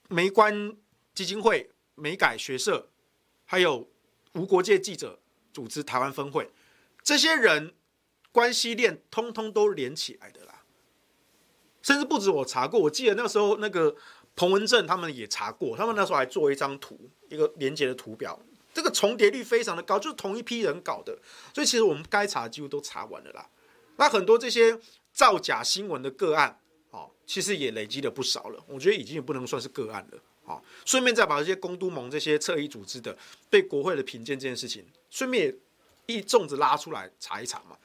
[0.07, 0.75] 媒观
[1.13, 2.89] 基金会、美改学社，
[3.45, 3.89] 还有
[4.33, 5.19] 无国界记者
[5.51, 6.49] 组织台湾分会，
[7.03, 7.73] 这些人
[8.31, 10.63] 关系链通通都连起来的啦。
[11.81, 13.95] 甚至不止我查过，我记得那时候那个
[14.35, 18.39] 彭文正他们也查过，他们那时候还做一张图，一个连结的图表。
[18.79, 21.19] 这个重叠率非常的高，就是同一批人搞的，
[21.53, 23.45] 所以其实我们该查的几乎都查完了啦。
[23.97, 24.79] 那很多这些
[25.11, 26.57] 造假新闻的个案，
[26.91, 28.63] 哦，其实也累积了不少了。
[28.67, 33.17] 我觉得已经也不能算是个案了，好，顺便再把这些公都盟这些侧翼组织的
[33.49, 35.53] 对国会的评鉴这件事情，顺便
[36.05, 37.77] 一粽子拉出来查一查嘛。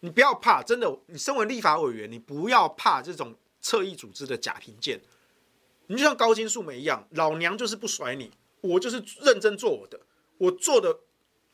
[0.00, 5.00] 你不要怕，真的，你身为立法委员，你不要怕这种侧翼组织的假评鉴。
[5.86, 8.32] 你就像高金素梅一样，老娘就是不甩你，
[8.62, 10.00] 我就是认真做我的，
[10.38, 11.00] 我做的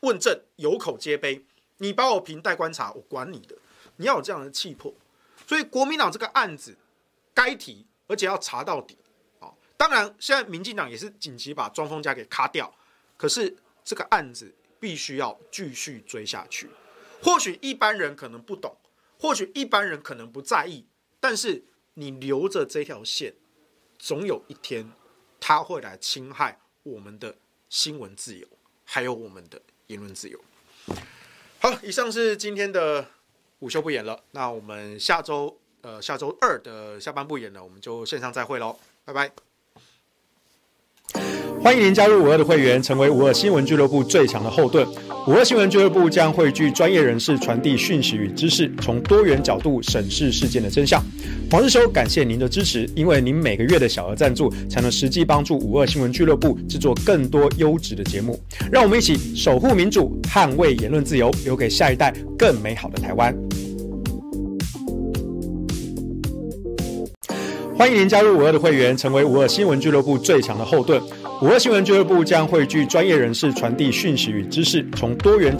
[0.01, 1.45] 问政有口皆碑。
[1.77, 3.55] 你把我评待观察，我管你的。
[3.95, 4.93] 你要有这样的气魄。
[5.47, 6.77] 所以国民党这个案子
[7.33, 8.97] 该提，而且要查到底。
[9.39, 12.73] 啊当然，现在民进党也是紧急把庄丰家给卡掉，
[13.15, 16.69] 可是这个案子必须要继续追下去。
[17.23, 18.75] 或许一般人可能不懂，
[19.17, 20.85] 或许一般人可能不在意，
[21.21, 21.63] 但是
[21.93, 23.33] 你留着这条线，
[23.97, 24.91] 总有一天
[25.39, 27.37] 他会来侵害我们的
[27.69, 28.45] 新闻自由，
[28.91, 30.39] 还有我们的言论自由。
[31.59, 33.05] 好，以上是今天的
[33.59, 34.19] 午休不演了。
[34.31, 39.48] 那我们下周呃下周二的下半部演了，我们就线上再会喽，拜拜。
[41.61, 44.87] 欢迎您加入五二的会员，成为五二新闻俱乐部最强的后盾。
[45.27, 51.03] 五二新闻俱乐部将汇聚专业人士，传递讯息与知识，从多元角度审视事件的真相。
[51.51, 58.39] 黄日修，感谢您的支持，因为您每个月的小额赞助，才能实际帮助五二新闻俱乐部制作更多优质的节目。
[58.71, 63.35] 让我们一起守护民主，捍卫言论自由，留给下一代更美好的台湾。
[67.79, 71.01] 欢迎您加入五二的会员，成为五二新闻俱乐部最强的后盾。
[71.41, 75.57] 五二新闻俱乐部将汇聚专业人士，传递讯息与知识，从多元。